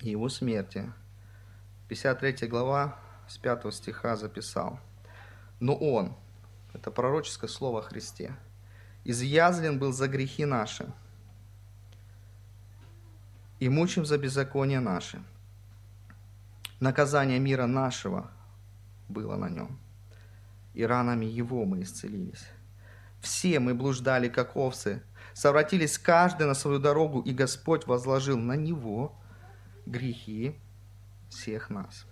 и 0.00 0.10
его 0.10 0.28
смерти. 0.28 0.92
53 1.88 2.48
глава 2.48 2.98
с 3.28 3.38
5 3.38 3.72
стиха 3.72 4.16
записал. 4.16 4.80
Но 5.60 5.74
Он, 5.74 6.14
это 6.72 6.90
пророческое 6.90 7.48
слово 7.48 7.80
о 7.80 7.82
Христе, 7.82 8.34
изъязлен 9.04 9.78
был 9.78 9.92
за 9.92 10.08
грехи 10.08 10.44
наши 10.44 10.92
и 13.58 13.68
мучим 13.68 14.06
за 14.06 14.18
беззаконие 14.18 14.80
наши. 14.80 15.22
Наказание 16.80 17.38
мира 17.38 17.66
нашего 17.66 18.30
было 19.08 19.36
на 19.36 19.50
нем, 19.50 19.78
и 20.72 20.84
ранами 20.84 21.26
его 21.26 21.66
мы 21.66 21.82
исцелились. 21.82 22.46
Все 23.20 23.60
мы 23.60 23.74
блуждали, 23.74 24.28
как 24.28 24.56
овцы, 24.56 25.02
совратились 25.34 25.98
каждый 25.98 26.46
на 26.46 26.54
свою 26.54 26.78
дорогу, 26.78 27.20
и 27.20 27.32
Господь 27.32 27.86
возложил 27.86 28.38
на 28.38 28.56
него 28.56 29.16
грехи 29.86 30.58
всех 31.28 31.70
нас. 31.70 32.06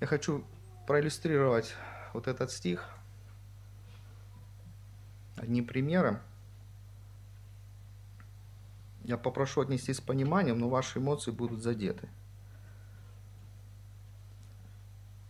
Я 0.00 0.06
хочу 0.06 0.44
проиллюстрировать 0.86 1.74
вот 2.12 2.28
этот 2.28 2.50
стих 2.50 2.88
одним 5.36 5.66
примером. 5.66 6.20
Я 9.04 9.16
попрошу 9.16 9.62
отнестись 9.62 9.96
с 9.96 10.00
пониманием, 10.00 10.58
но 10.58 10.68
ваши 10.68 10.98
эмоции 10.98 11.30
будут 11.30 11.62
задеты. 11.62 12.08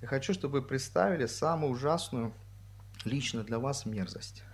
Я 0.00 0.08
хочу, 0.08 0.32
чтобы 0.32 0.60
вы 0.60 0.66
представили 0.66 1.26
самую 1.26 1.72
ужасную 1.72 2.32
лично 3.08 3.42
для 3.42 3.58
вас 3.58 3.86
мерзость. 3.86 4.44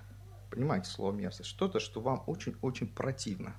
Понимаете 0.51 0.89
слово 0.89 1.13
мерзость? 1.13 1.49
Что-то, 1.49 1.81
что 1.81 2.01
вам 2.01 2.23
очень-очень 2.27 2.89
противно. 2.89 3.57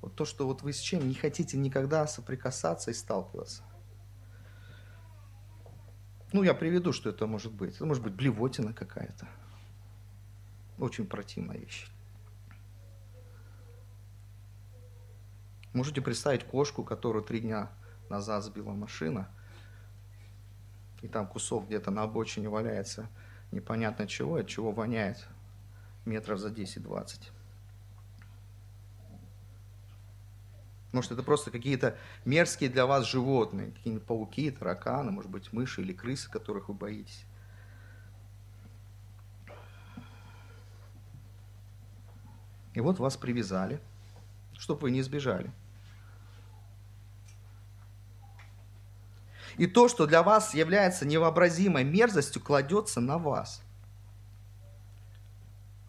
Вот 0.00 0.14
то, 0.14 0.24
что 0.24 0.46
вот 0.46 0.62
вы 0.62 0.72
с 0.72 0.78
чем 0.78 1.08
не 1.08 1.14
хотите 1.14 1.56
никогда 1.56 2.06
соприкасаться 2.06 2.90
и 2.90 2.94
сталкиваться. 2.94 3.62
Ну, 6.32 6.42
я 6.42 6.52
приведу, 6.52 6.92
что 6.92 7.08
это 7.08 7.26
может 7.26 7.52
быть. 7.52 7.76
Это 7.76 7.86
может 7.86 8.02
быть 8.02 8.12
блевотина 8.12 8.72
какая-то. 8.72 9.28
Очень 10.78 11.06
противная 11.06 11.56
вещь. 11.56 11.86
Можете 15.72 16.00
представить 16.00 16.44
кошку, 16.44 16.84
которую 16.84 17.24
три 17.24 17.40
дня 17.40 17.70
назад 18.08 18.44
сбила 18.44 18.72
машина, 18.72 19.28
и 21.02 21.08
там 21.08 21.26
кусок 21.26 21.66
где-то 21.66 21.90
на 21.90 22.02
обочине 22.02 22.48
валяется– 22.48 23.08
непонятно 23.50 24.06
чего, 24.06 24.36
от 24.36 24.46
чего 24.46 24.72
воняет 24.72 25.26
метров 26.04 26.38
за 26.38 26.48
10-20. 26.48 27.30
Может, 30.92 31.12
это 31.12 31.22
просто 31.22 31.50
какие-то 31.50 31.96
мерзкие 32.24 32.70
для 32.70 32.86
вас 32.86 33.06
животные, 33.06 33.72
какие-нибудь 33.72 34.06
пауки, 34.06 34.50
тараканы, 34.50 35.10
может 35.10 35.30
быть, 35.30 35.52
мыши 35.52 35.82
или 35.82 35.92
крысы, 35.92 36.30
которых 36.30 36.68
вы 36.68 36.74
боитесь. 36.74 37.24
И 42.72 42.80
вот 42.80 42.98
вас 42.98 43.16
привязали, 43.16 43.80
чтобы 44.54 44.82
вы 44.82 44.90
не 44.90 45.02
сбежали. 45.02 45.52
И 49.58 49.66
то, 49.66 49.88
что 49.88 50.06
для 50.06 50.22
вас 50.22 50.54
является 50.54 51.04
невообразимой 51.04 51.82
мерзостью, 51.82 52.40
кладется 52.40 53.00
на 53.00 53.18
вас. 53.18 53.60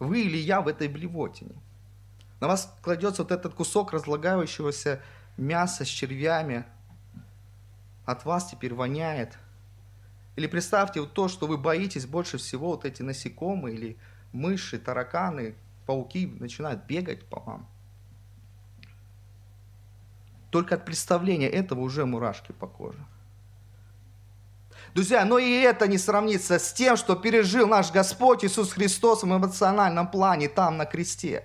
Вы 0.00 0.22
или 0.22 0.36
я 0.36 0.60
в 0.60 0.66
этой 0.66 0.88
блевотине. 0.88 1.54
На 2.40 2.48
вас 2.48 2.74
кладется 2.82 3.22
вот 3.22 3.30
этот 3.30 3.54
кусок 3.54 3.92
разлагающегося 3.92 5.00
мяса 5.36 5.84
с 5.84 5.88
червями. 5.88 6.64
От 8.06 8.24
вас 8.24 8.50
теперь 8.50 8.74
воняет. 8.74 9.38
Или 10.34 10.48
представьте 10.48 11.00
вот 11.00 11.12
то, 11.12 11.28
что 11.28 11.46
вы 11.46 11.56
боитесь 11.56 12.06
больше 12.06 12.38
всего, 12.38 12.70
вот 12.70 12.84
эти 12.84 13.02
насекомые 13.02 13.76
или 13.76 13.96
мыши, 14.32 14.78
тараканы, 14.78 15.54
пауки 15.86 16.26
начинают 16.26 16.86
бегать 16.86 17.24
по 17.24 17.38
вам. 17.38 17.68
Только 20.50 20.74
от 20.74 20.84
представления 20.84 21.48
этого 21.48 21.80
уже 21.80 22.04
мурашки 22.04 22.50
по 22.50 22.66
коже. 22.66 23.06
Друзья, 24.94 25.24
но 25.24 25.38
и 25.38 25.60
это 25.60 25.86
не 25.86 25.98
сравнится 25.98 26.58
с 26.58 26.72
тем, 26.72 26.96
что 26.96 27.14
пережил 27.14 27.68
наш 27.68 27.92
Господь 27.92 28.44
Иисус 28.44 28.72
Христос 28.72 29.22
в 29.22 29.26
эмоциональном 29.26 30.10
плане 30.10 30.48
там 30.48 30.76
на 30.76 30.84
кресте. 30.84 31.44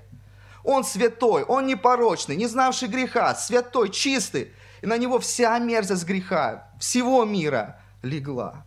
Он 0.64 0.84
святой, 0.84 1.44
он 1.44 1.68
непорочный, 1.68 2.36
не 2.36 2.48
знавший 2.48 2.88
греха, 2.88 3.36
святой, 3.36 3.92
чистый. 3.92 4.52
И 4.82 4.88
на 4.88 4.98
него 4.98 5.20
вся 5.20 5.60
мерзость 5.60 6.06
греха 6.06 6.70
всего 6.80 7.24
мира 7.24 7.80
легла. 8.02 8.66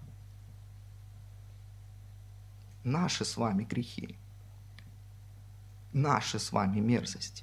Наши 2.85 3.25
с 3.25 3.37
вами 3.37 3.65
грехи, 3.65 4.17
наши 5.93 6.39
с 6.39 6.53
вами 6.53 6.79
мерзости. 6.79 7.43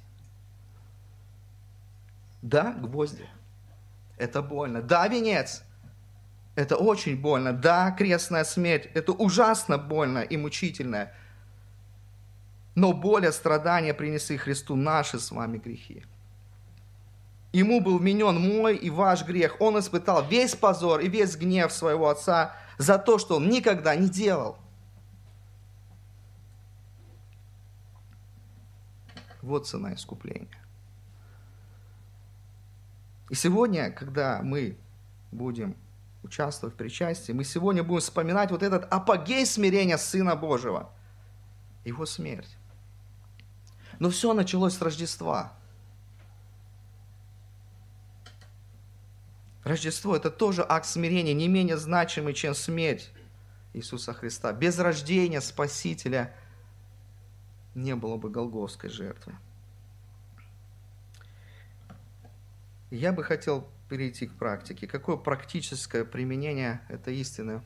Да, 2.40 2.72
гвозди. 2.72 3.28
Это 4.16 4.40
больно. 4.40 4.80
Да, 4.80 5.06
венец. 5.08 5.65
Это 6.56 6.76
очень 6.76 7.20
больно. 7.20 7.52
Да, 7.52 7.92
крестная 7.92 8.44
смерть. 8.44 8.88
Это 8.94 9.12
ужасно 9.12 9.76
больно 9.76 10.20
и 10.20 10.36
мучительно. 10.38 11.12
Но 12.74 12.92
боль 12.94 13.26
и 13.26 13.30
страдания 13.30 13.94
принесли 13.94 14.38
Христу 14.38 14.74
наши 14.74 15.18
с 15.18 15.30
вами 15.30 15.58
грехи. 15.58 16.04
Ему 17.52 17.80
был 17.80 17.98
вменен 17.98 18.40
мой 18.40 18.76
и 18.76 18.90
ваш 18.90 19.24
грех. 19.24 19.60
Он 19.60 19.78
испытал 19.78 20.26
весь 20.26 20.54
позор 20.54 21.00
и 21.00 21.08
весь 21.08 21.36
гнев 21.36 21.72
своего 21.72 22.08
Отца 22.08 22.56
за 22.78 22.98
то, 22.98 23.18
что 23.18 23.36
он 23.36 23.48
никогда 23.48 23.94
не 23.94 24.08
делал. 24.08 24.58
Вот 29.42 29.68
цена 29.68 29.94
искупления. 29.94 30.48
И 33.28 33.34
сегодня, 33.34 33.90
когда 33.90 34.40
мы 34.42 34.76
будем 35.32 35.76
участвовать 36.26 36.74
в 36.74 36.78
причастии, 36.78 37.32
мы 37.32 37.44
сегодня 37.44 37.82
будем 37.82 38.00
вспоминать 38.00 38.50
вот 38.50 38.62
этот 38.62 38.92
апогей 38.92 39.46
смирения 39.46 39.96
Сына 39.96 40.36
Божьего, 40.36 40.92
Его 41.84 42.04
смерть. 42.04 42.56
Но 43.98 44.10
все 44.10 44.34
началось 44.34 44.74
с 44.74 44.82
Рождества. 44.82 45.52
Рождество– 49.64 50.14
это 50.16 50.30
тоже 50.30 50.64
акт 50.68 50.86
смирения, 50.86 51.34
не 51.34 51.48
менее 51.48 51.76
значимый, 51.76 52.34
чем 52.34 52.54
смерть 52.54 53.10
Иисуса 53.72 54.12
Христа. 54.12 54.52
Без 54.52 54.78
рождения 54.78 55.40
Спасителя 55.40 56.34
не 57.74 57.96
было 57.96 58.16
бы 58.16 58.30
Голговской 58.30 58.90
жертвы. 58.90 59.34
Я 62.90 63.12
бы 63.12 63.24
хотел 63.24 63.68
перейти 63.88 64.26
к 64.26 64.34
практике. 64.34 64.86
Какое 64.86 65.16
практическое 65.16 66.04
применение 66.04 66.80
этой 66.88 67.16
истины 67.16 67.62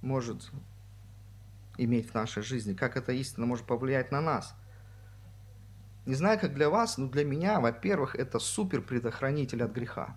может 0.00 0.50
иметь 1.78 2.10
в 2.10 2.14
нашей 2.14 2.42
жизни? 2.42 2.74
Как 2.74 2.96
эта 2.96 3.12
истина 3.12 3.46
может 3.46 3.66
повлиять 3.66 4.12
на 4.12 4.20
нас? 4.20 4.54
Не 6.04 6.14
знаю, 6.14 6.38
как 6.38 6.54
для 6.54 6.68
вас, 6.68 6.98
но 6.98 7.08
для 7.08 7.24
меня, 7.24 7.60
во-первых, 7.60 8.16
это 8.16 8.38
супер 8.38 8.82
предохранитель 8.82 9.62
от 9.62 9.72
греха. 9.72 10.16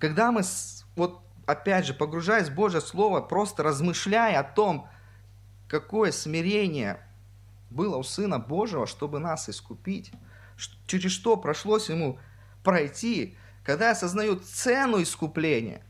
Когда 0.00 0.32
мы, 0.32 0.42
вот 0.96 1.20
опять 1.46 1.86
же, 1.86 1.94
погружаясь 1.94 2.48
в 2.48 2.54
Божье 2.54 2.80
Слово, 2.80 3.20
просто 3.20 3.62
размышляя 3.62 4.40
о 4.40 4.44
том, 4.44 4.88
какое 5.68 6.10
смирение 6.10 7.00
было 7.70 7.96
у 7.96 8.02
Сына 8.02 8.38
Божьего, 8.38 8.86
чтобы 8.86 9.18
нас 9.18 9.48
искупить– 9.48 10.12
через 10.86 11.12
что 11.12 11.36
прошлось 11.36 11.88
ему 11.88 12.18
пройти, 12.62 13.36
когда 13.62 13.86
я 13.86 13.92
осознаю 13.92 14.36
цену 14.36 15.02
искупления, 15.02 15.82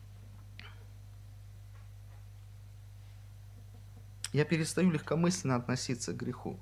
я 4.33 4.45
перестаю 4.45 4.91
легкомысленно 4.91 5.57
относиться 5.57 6.13
к 6.13 6.17
греху. 6.17 6.59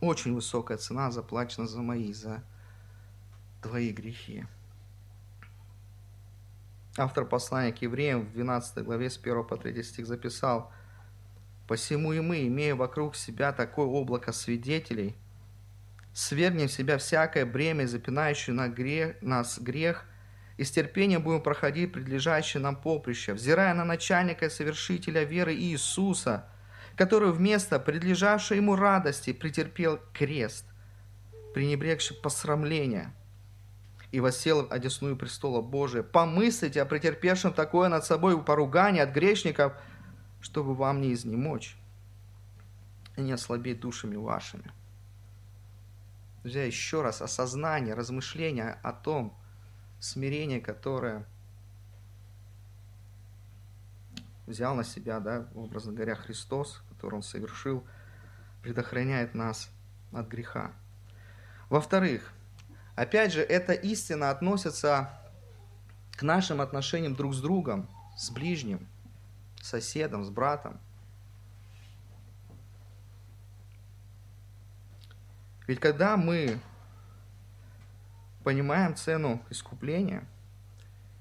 Очень 0.00 0.34
высокая 0.34 0.76
цена 0.76 1.10
заплачена 1.10 1.66
за 1.66 1.80
мои, 1.80 2.12
за 2.12 2.42
твои 3.62 3.92
грехи. 3.92 4.46
Автор 6.98 7.26
послания 7.26 7.72
к 7.72 7.82
евреям 7.82 8.26
в 8.26 8.32
12 8.32 8.84
главе 8.84 9.10
с 9.10 9.18
1 9.18 9.44
по 9.44 9.56
3 9.56 9.82
стих 9.82 10.06
записал, 10.06 10.72
«Посему 11.66 12.12
и 12.12 12.20
мы, 12.20 12.46
имея 12.46 12.74
вокруг 12.74 13.16
себя 13.16 13.52
такое 13.52 13.86
облако 13.86 14.32
свидетелей, 14.32 15.14
свергнем 16.16 16.68
в 16.68 16.72
себя 16.72 16.96
всякое 16.96 17.44
бремя, 17.44 17.86
запинающее 17.86 18.54
на 18.54 18.68
грех, 18.68 19.16
нас 19.20 19.58
грех, 19.58 20.06
и 20.56 20.64
с 20.64 20.70
терпением 20.70 21.22
будем 21.22 21.42
проходить 21.42 21.92
предлежащее 21.92 22.62
нам 22.62 22.74
поприще, 22.74 23.34
взирая 23.34 23.74
на 23.74 23.84
начальника 23.84 24.46
и 24.46 24.50
совершителя 24.50 25.24
веры 25.24 25.54
Иисуса, 25.54 26.48
который 26.96 27.32
вместо 27.32 27.78
предлежавшей 27.78 28.56
ему 28.56 28.76
радости 28.76 29.34
претерпел 29.34 30.00
крест, 30.14 30.64
пренебрегший 31.52 32.16
посрамление, 32.16 33.12
и 34.10 34.18
воссел 34.18 34.66
одесную 34.70 35.16
престола 35.16 35.60
Божия. 35.60 36.02
Помыслите 36.02 36.80
о 36.80 36.86
претерпевшем 36.86 37.52
такое 37.52 37.90
над 37.90 38.06
собой 38.06 38.42
поругание 38.42 39.02
от 39.02 39.10
грешников, 39.10 39.74
чтобы 40.40 40.74
вам 40.74 41.02
не 41.02 41.12
изнемочь 41.12 41.76
и 43.16 43.20
не 43.20 43.32
ослабеть 43.32 43.80
душами 43.80 44.16
вашими. 44.16 44.72
Друзья, 46.46 46.64
еще 46.64 47.02
раз 47.02 47.22
осознание, 47.22 47.94
размышление 47.94 48.78
о 48.84 48.92
том 48.92 49.36
смирении, 49.98 50.60
которое 50.60 51.26
взял 54.46 54.76
на 54.76 54.84
себя, 54.84 55.18
да, 55.18 55.48
образно 55.56 55.92
говоря, 55.92 56.14
Христос, 56.14 56.84
который 56.88 57.16
Он 57.16 57.24
совершил, 57.24 57.84
предохраняет 58.62 59.34
нас 59.34 59.68
от 60.12 60.28
греха. 60.28 60.70
Во-вторых, 61.68 62.32
опять 62.94 63.32
же, 63.32 63.40
эта 63.40 63.72
истина 63.72 64.30
относится 64.30 65.10
к 66.12 66.22
нашим 66.22 66.60
отношениям 66.60 67.16
друг 67.16 67.34
с 67.34 67.40
другом, 67.40 67.88
с 68.16 68.30
ближним, 68.30 68.86
с 69.60 69.70
соседом, 69.70 70.24
с 70.24 70.30
братом. 70.30 70.78
Ведь 75.66 75.80
когда 75.80 76.16
мы 76.16 76.60
понимаем 78.44 78.94
цену 78.94 79.42
искупления 79.50 80.24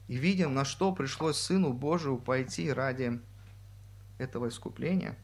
и 0.08 0.16
видим, 0.16 0.54
на 0.54 0.66
что 0.66 0.94
пришлось 0.94 1.38
Сыну 1.38 1.74
Божию 1.74 2.18
пойти 2.18 2.72
ради 2.72 3.20
этого 4.20 4.50
искупления, 4.50 5.16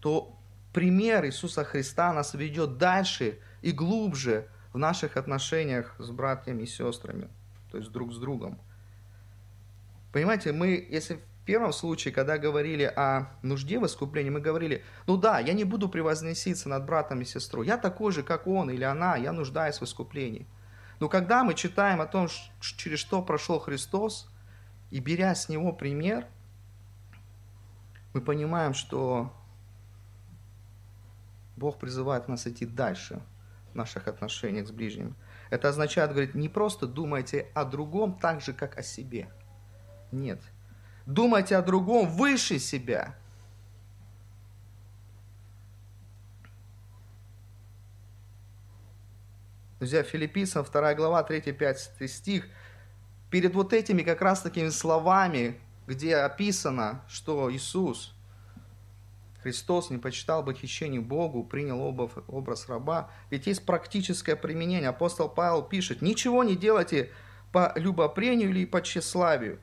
то 0.00 0.36
пример 0.72 1.24
Иисуса 1.26 1.64
Христа 1.64 2.12
нас 2.12 2.34
ведет 2.34 2.78
дальше 2.78 3.38
и 3.62 3.70
глубже 3.70 4.48
в 4.72 4.78
наших 4.78 5.16
отношениях 5.16 5.94
с 5.98 6.10
братьями 6.10 6.64
и 6.64 6.66
сестрами, 6.66 7.28
то 7.70 7.78
есть 7.78 7.90
друг 7.92 8.12
с 8.12 8.18
другом. 8.18 8.58
Понимаете, 10.12 10.52
мы, 10.52 10.86
если 10.90 11.20
первом 11.48 11.72
случае, 11.72 12.12
когда 12.12 12.36
говорили 12.36 12.82
о 12.84 13.30
нужде 13.40 13.78
в 13.78 13.86
искуплении, 13.86 14.28
мы 14.28 14.38
говорили, 14.38 14.84
ну 15.06 15.16
да, 15.16 15.38
я 15.38 15.54
не 15.54 15.64
буду 15.64 15.88
превозноситься 15.88 16.68
над 16.68 16.84
братом 16.84 17.22
и 17.22 17.24
сестрой, 17.24 17.66
я 17.66 17.78
такой 17.78 18.12
же, 18.12 18.22
как 18.22 18.46
он 18.46 18.70
или 18.70 18.84
она, 18.84 19.16
я 19.16 19.32
нуждаюсь 19.32 19.80
в 19.80 19.82
искуплении. 19.82 20.46
Но 21.00 21.08
когда 21.08 21.44
мы 21.44 21.54
читаем 21.54 22.02
о 22.02 22.06
том, 22.06 22.28
через 22.60 22.98
что 22.98 23.22
прошел 23.22 23.58
Христос, 23.60 24.30
и 24.90 25.00
беря 25.00 25.34
с 25.34 25.48
него 25.48 25.72
пример, 25.72 26.26
мы 28.12 28.20
понимаем, 28.20 28.74
что 28.74 29.32
Бог 31.56 31.78
призывает 31.78 32.28
нас 32.28 32.46
идти 32.46 32.66
дальше 32.66 33.22
в 33.72 33.74
наших 33.74 34.06
отношениях 34.06 34.68
с 34.68 34.70
ближним. 34.70 35.16
Это 35.48 35.70
означает, 35.70 36.10
говорит, 36.10 36.34
не 36.34 36.50
просто 36.50 36.86
думайте 36.86 37.46
о 37.54 37.64
другом 37.64 38.18
так 38.18 38.42
же, 38.42 38.52
как 38.52 38.76
о 38.76 38.82
себе. 38.82 39.30
Нет– 40.12 40.42
думать 41.08 41.52
о 41.52 41.62
другом 41.62 42.06
выше 42.06 42.58
себя. 42.58 43.16
Друзья, 49.78 50.02
Филиппийцам 50.02 50.64
2 50.64 50.94
глава, 50.94 51.26
3-5 51.26 52.06
стих. 52.06 52.46
Перед 53.30 53.54
вот 53.54 53.72
этими 53.72 54.02
как 54.02 54.20
раз 54.20 54.42
такими 54.42 54.68
словами, 54.68 55.58
где 55.86 56.16
описано, 56.16 57.02
что 57.08 57.50
Иисус, 57.50 58.14
Христос 59.42 59.88
не 59.88 59.96
почитал 59.96 60.42
бы 60.42 60.52
хищений 60.52 60.98
Богу, 60.98 61.42
принял 61.42 61.80
образ 62.26 62.68
раба. 62.68 63.10
Ведь 63.30 63.46
есть 63.46 63.64
практическое 63.64 64.36
применение. 64.36 64.90
Апостол 64.90 65.30
Павел 65.30 65.62
пишет, 65.62 66.02
ничего 66.02 66.44
не 66.44 66.54
делайте 66.54 67.10
по 67.50 67.72
любопрению 67.76 68.50
или 68.50 68.66
по 68.66 68.82
тщеславию, 68.82 69.58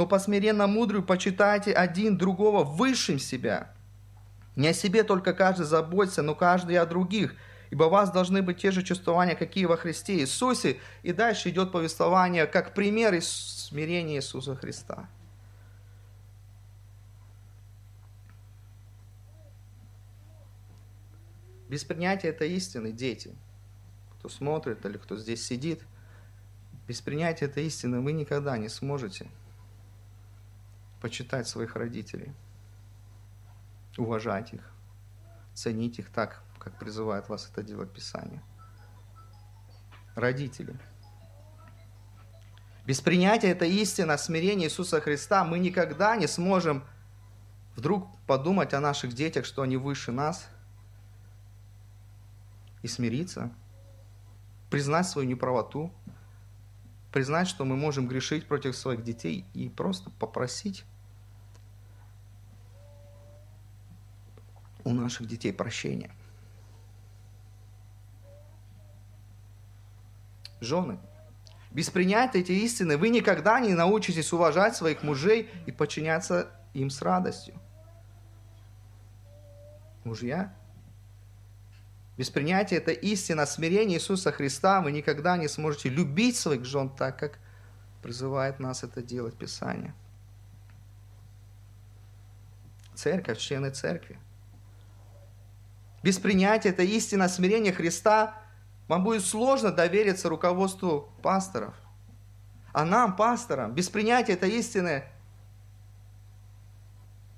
но 0.00 0.06
по 0.06 0.18
смиренно 0.18 0.66
мудрую 0.66 1.02
почитайте 1.02 1.74
один 1.74 2.16
другого 2.16 2.64
высшим 2.64 3.18
себя. 3.18 3.70
Не 4.56 4.68
о 4.68 4.72
себе 4.72 5.02
только 5.02 5.34
каждый 5.34 5.66
заботится, 5.66 6.22
но 6.22 6.34
каждый 6.34 6.78
о 6.78 6.86
других, 6.86 7.34
ибо 7.68 7.84
у 7.84 7.90
вас 7.90 8.10
должны 8.10 8.40
быть 8.40 8.56
те 8.56 8.70
же 8.70 8.82
чувствования, 8.82 9.34
какие 9.34 9.66
во 9.66 9.76
Христе 9.76 10.20
Иисусе. 10.20 10.78
И 11.02 11.12
дальше 11.12 11.50
идет 11.50 11.70
повествование 11.70 12.46
как 12.46 12.72
пример 12.72 13.12
из 13.12 13.28
смирения 13.28 14.16
Иисуса 14.16 14.56
Христа. 14.56 15.06
Без 21.68 21.84
принятия 21.84 22.28
этой 22.28 22.50
истины, 22.52 22.90
дети, 22.90 23.34
кто 24.18 24.30
смотрит 24.30 24.82
или 24.86 24.96
кто 24.96 25.18
здесь 25.18 25.44
сидит, 25.44 25.82
без 26.88 27.02
принятия 27.02 27.44
этой 27.44 27.66
истины 27.66 28.00
вы 28.00 28.12
никогда 28.12 28.56
не 28.56 28.70
сможете 28.70 29.26
почитать 31.00 31.48
своих 31.48 31.76
родителей, 31.76 32.32
уважать 33.96 34.52
их, 34.52 34.72
ценить 35.54 35.98
их 35.98 36.10
так, 36.10 36.42
как 36.58 36.78
призывает 36.78 37.28
вас 37.28 37.48
это 37.50 37.62
делать 37.62 37.92
Писание. 37.92 38.42
Родители. 40.14 40.78
Без 42.86 43.00
принятия 43.00 43.50
этой 43.50 43.70
истины, 43.70 44.16
смирения 44.18 44.66
Иисуса 44.66 45.00
Христа 45.00 45.44
мы 45.44 45.58
никогда 45.58 46.16
не 46.16 46.26
сможем 46.26 46.84
вдруг 47.76 48.08
подумать 48.26 48.74
о 48.74 48.80
наших 48.80 49.12
детях, 49.12 49.44
что 49.44 49.62
они 49.62 49.76
выше 49.76 50.12
нас, 50.12 50.48
и 52.82 52.88
смириться, 52.88 53.52
признать 54.70 55.06
свою 55.08 55.28
неправоту, 55.28 55.92
признать, 57.12 57.48
что 57.48 57.64
мы 57.64 57.76
можем 57.76 58.08
грешить 58.08 58.46
против 58.46 58.76
своих 58.76 59.02
детей 59.02 59.44
и 59.52 59.68
просто 59.68 60.10
попросить 60.10 60.84
у 64.84 64.92
наших 64.92 65.26
детей 65.26 65.52
прощения. 65.52 66.10
Жены, 70.60 70.98
без 71.70 71.88
принятия 71.88 72.40
этой 72.40 72.56
истины 72.56 72.96
вы 72.96 73.08
никогда 73.08 73.60
не 73.60 73.74
научитесь 73.74 74.32
уважать 74.32 74.76
своих 74.76 75.02
мужей 75.02 75.48
и 75.66 75.72
подчиняться 75.72 76.50
им 76.74 76.90
с 76.90 77.00
радостью. 77.00 77.54
Мужья, 80.04 80.54
без 82.16 82.28
принятия 82.28 82.76
этой 82.76 82.94
истины, 82.94 83.46
смирения 83.46 83.96
Иисуса 83.96 84.32
Христа 84.32 84.82
вы 84.82 84.92
никогда 84.92 85.36
не 85.36 85.48
сможете 85.48 85.88
любить 85.88 86.36
своих 86.36 86.64
жен 86.64 86.90
так, 86.90 87.18
как 87.18 87.38
призывает 88.02 88.60
нас 88.60 88.82
это 88.82 89.02
делать 89.02 89.36
Писание. 89.36 89.94
Церковь, 92.94 93.38
члены 93.38 93.70
церкви. 93.70 94.18
Без 96.02 96.18
принятия 96.18 96.70
этой 96.70 96.86
истины 96.86 97.28
смирения 97.28 97.72
Христа 97.72 98.34
вам 98.88 99.04
будет 99.04 99.24
сложно 99.24 99.70
довериться 99.70 100.28
руководству 100.28 101.12
пасторов. 101.22 101.74
А 102.72 102.84
нам, 102.84 103.16
пасторам, 103.16 103.74
без 103.74 103.88
принятия 103.88 104.32
этой 104.32 104.50
истины 104.50 105.04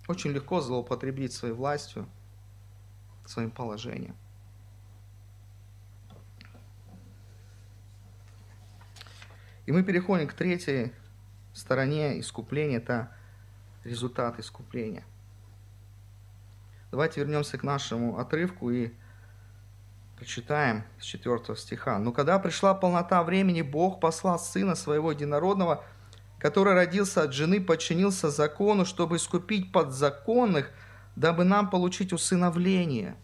очень 0.07 0.31
легко 0.31 0.61
злоупотребить 0.61 1.33
своей 1.33 1.55
властью, 1.55 2.09
своим 3.25 3.51
положением. 3.51 4.17
И 9.65 9.73
мы 9.73 9.83
переходим 9.85 10.27
к 10.29 10.35
третьей 10.35 10.93
стороне 11.55 12.21
искупления, 12.21 12.79
это 12.79 13.15
результат 13.85 14.39
искупления. 14.39 15.05
Давайте 16.93 17.21
вернемся 17.21 17.57
к 17.57 17.63
нашему 17.63 18.19
отрывку 18.19 18.71
и 18.71 18.93
прочитаем 20.19 20.85
с 21.01 21.05
4 21.05 21.57
стиха. 21.57 21.99
«Но 21.99 22.13
когда 22.13 22.39
пришла 22.39 22.75
полнота 22.75 23.23
времени, 23.23 23.63
Бог 23.63 23.99
послал 23.99 24.39
Сына 24.39 24.75
Своего 24.75 25.11
Единородного, 25.11 25.83
который 26.39 26.75
родился 26.75 27.23
от 27.23 27.33
жены, 27.33 27.63
подчинился 27.63 28.29
закону, 28.29 28.85
чтобы 28.85 29.17
искупить 29.17 29.73
подзаконных, 29.73 30.71
дабы 31.17 31.45
нам 31.45 31.71
получить 31.71 32.13
усыновление». 32.13 33.17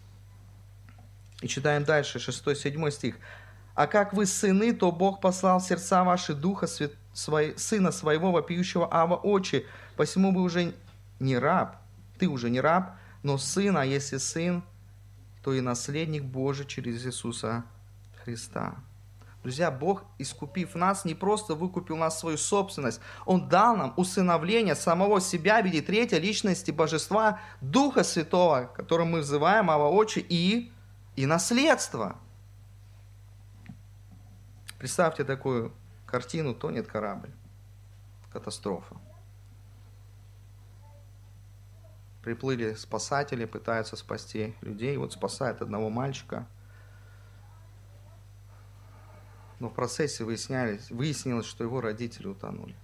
И 1.43 1.47
читаем 1.47 1.83
дальше, 1.83 2.17
6-7 2.17 2.89
стих. 2.89 3.17
«А 3.75 3.85
как 3.85 4.13
вы 4.13 4.25
сыны, 4.25 4.73
то 4.73 4.91
Бог 4.91 5.21
послал 5.21 5.59
в 5.59 5.63
сердца 5.63 6.03
ваши 6.03 6.33
Духа 6.33 6.65
свят... 6.65 6.93
свой... 7.13 7.53
Сына 7.55 7.91
Своего 7.91 8.31
вопиющего 8.31 8.91
Ава 8.91 9.15
Очи, 9.15 9.67
посему 9.95 10.33
вы 10.33 10.41
уже 10.41 10.73
не 11.19 11.37
раб, 11.37 11.75
ты 12.17 12.27
уже 12.27 12.49
не 12.49 12.61
раб, 12.61 12.98
но 13.23 13.37
сын, 13.37 13.77
а 13.77 13.85
если 13.85 14.17
сын, 14.17 14.63
то 15.43 15.53
и 15.53 15.61
наследник 15.61 16.23
Божий 16.23 16.65
через 16.65 17.05
Иисуса 17.05 17.63
Христа. 18.23 18.77
Друзья, 19.41 19.71
Бог, 19.71 20.03
искупив 20.17 20.75
нас, 20.75 21.05
не 21.05 21.15
просто 21.15 21.55
выкупил 21.55 21.95
нас 21.95 22.19
свою 22.19 22.37
собственность. 22.37 22.99
Он 23.25 23.47
дал 23.47 23.77
нам 23.77 23.93
усыновление 23.95 24.75
самого 24.75 25.21
себя 25.21 25.61
в 25.61 25.65
виде 25.65 25.81
третьей 25.81 26.19
личности 26.19 26.71
Божества, 26.71 27.39
Духа 27.61 28.03
Святого, 28.03 28.69
которым 28.75 29.11
мы 29.11 29.19
взываем 29.19 29.69
Ава 29.69 29.87
Очи, 29.87 30.19
и, 30.27 30.73
и 31.15 31.25
наследство. 31.25 32.17
Представьте 34.77 35.23
такую 35.23 35.71
картину, 36.05 36.53
тонет 36.53 36.87
корабль. 36.87 37.31
Катастрофа. 38.33 38.97
Приплыли 42.29 42.75
спасатели, 42.75 43.45
пытаются 43.45 43.95
спасти 43.95 44.53
людей. 44.61 44.95
Вот 44.97 45.13
спасают 45.13 45.63
одного 45.63 45.89
мальчика. 45.89 46.47
Но 49.59 49.69
в 49.69 49.73
процессе 49.73 50.23
выяснялись, 50.23 50.91
выяснилось, 50.91 51.47
что 51.47 51.63
его 51.63 51.81
родители 51.81 52.27
утонули. 52.27 52.75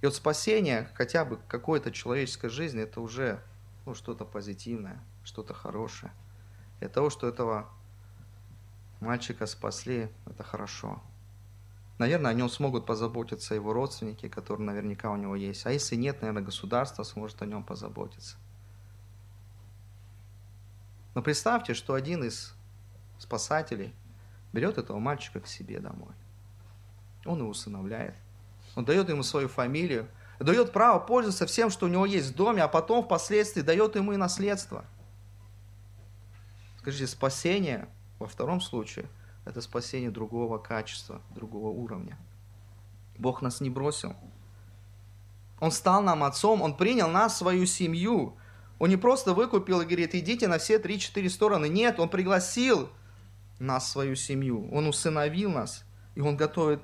И 0.00 0.06
вот 0.06 0.16
спасение 0.16 0.90
хотя 0.94 1.24
бы 1.24 1.38
какой-то 1.46 1.92
человеческой 1.92 2.48
жизни, 2.50 2.82
это 2.82 3.00
уже 3.00 3.40
ну, 3.86 3.94
что-то 3.94 4.24
позитивное, 4.24 5.00
что-то 5.22 5.54
хорошее. 5.54 6.10
И 6.80 6.84
от 6.84 6.92
того, 6.92 7.10
что 7.10 7.28
этого 7.28 7.68
мальчика 8.98 9.46
спасли, 9.46 10.10
это 10.26 10.42
хорошо. 10.42 11.00
Наверное, 11.98 12.30
о 12.30 12.34
нем 12.34 12.48
смогут 12.48 12.86
позаботиться 12.86 13.56
его 13.56 13.72
родственники, 13.72 14.28
которые 14.28 14.64
наверняка 14.64 15.10
у 15.10 15.16
него 15.16 15.34
есть. 15.34 15.66
А 15.66 15.72
если 15.72 15.96
нет, 15.96 16.22
наверное, 16.22 16.44
государство 16.44 17.02
сможет 17.02 17.42
о 17.42 17.46
нем 17.46 17.64
позаботиться. 17.64 18.36
Но 21.14 21.22
представьте, 21.22 21.74
что 21.74 21.94
один 21.94 22.22
из 22.22 22.54
спасателей 23.18 23.92
берет 24.52 24.78
этого 24.78 25.00
мальчика 25.00 25.40
к 25.40 25.48
себе 25.48 25.80
домой. 25.80 26.14
Он 27.24 27.40
его 27.40 27.48
усыновляет. 27.48 28.14
Он 28.76 28.84
дает 28.84 29.08
ему 29.08 29.24
свою 29.24 29.48
фамилию, 29.48 30.08
дает 30.38 30.72
право 30.72 31.00
пользоваться 31.00 31.46
всем, 31.46 31.68
что 31.68 31.86
у 31.86 31.88
него 31.88 32.06
есть 32.06 32.30
в 32.30 32.36
доме, 32.36 32.62
а 32.62 32.68
потом 32.68 33.04
впоследствии 33.04 33.62
дает 33.62 33.96
ему 33.96 34.12
и 34.12 34.16
наследство. 34.16 34.84
Скажите, 36.78 37.08
спасение 37.08 37.88
во 38.20 38.28
втором 38.28 38.60
случае– 38.60 39.06
это 39.48 39.62
спасение 39.62 40.10
другого 40.10 40.58
качества, 40.58 41.22
другого 41.30 41.68
уровня. 41.68 42.18
Бог 43.16 43.40
нас 43.40 43.62
не 43.62 43.70
бросил. 43.70 44.14
Он 45.58 45.72
стал 45.72 46.02
нам 46.02 46.22
отцом, 46.22 46.60
Он 46.60 46.76
принял 46.76 47.08
нас 47.08 47.34
в 47.34 47.38
свою 47.38 47.64
семью. 47.64 48.36
Он 48.78 48.90
не 48.90 48.96
просто 48.96 49.32
выкупил 49.32 49.80
и 49.80 49.86
говорит, 49.86 50.14
идите 50.14 50.48
на 50.48 50.58
все 50.58 50.78
три-четыре 50.78 51.30
стороны. 51.30 51.68
Нет, 51.68 51.98
Он 51.98 52.10
пригласил 52.10 52.90
нас 53.58 53.86
в 53.86 53.88
свою 53.88 54.16
семью. 54.16 54.68
Он 54.70 54.86
усыновил 54.86 55.50
нас, 55.50 55.84
и 56.14 56.20
Он 56.20 56.36
готовит 56.36 56.80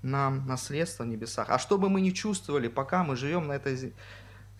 нам 0.00 0.46
наследство 0.46 1.02
в 1.02 1.08
небесах. 1.08 1.50
А 1.50 1.58
чтобы 1.58 1.90
мы 1.90 2.00
не 2.00 2.14
чувствовали, 2.14 2.68
пока 2.68 3.02
мы 3.02 3.16
живем 3.16 3.48
на 3.48 3.52
этой 3.52 3.92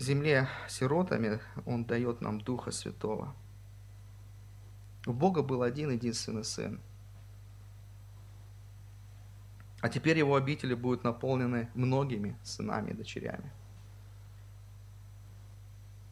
земле 0.01 0.49
сиротами, 0.68 1.40
Он 1.64 1.84
дает 1.84 2.20
нам 2.20 2.40
Духа 2.40 2.72
Святого. 2.72 3.34
У 5.09 5.13
Бога 5.15 5.43
был 5.43 5.63
один 5.63 5.91
единственный 5.91 6.45
Сын. 6.45 6.79
А 9.81 9.89
теперь 9.89 10.19
его 10.19 10.37
обители 10.37 10.75
будут 10.75 11.03
наполнены 11.03 11.71
многими 11.73 12.37
сынами 12.43 12.91
и 12.91 12.95
дочерями. 12.95 13.51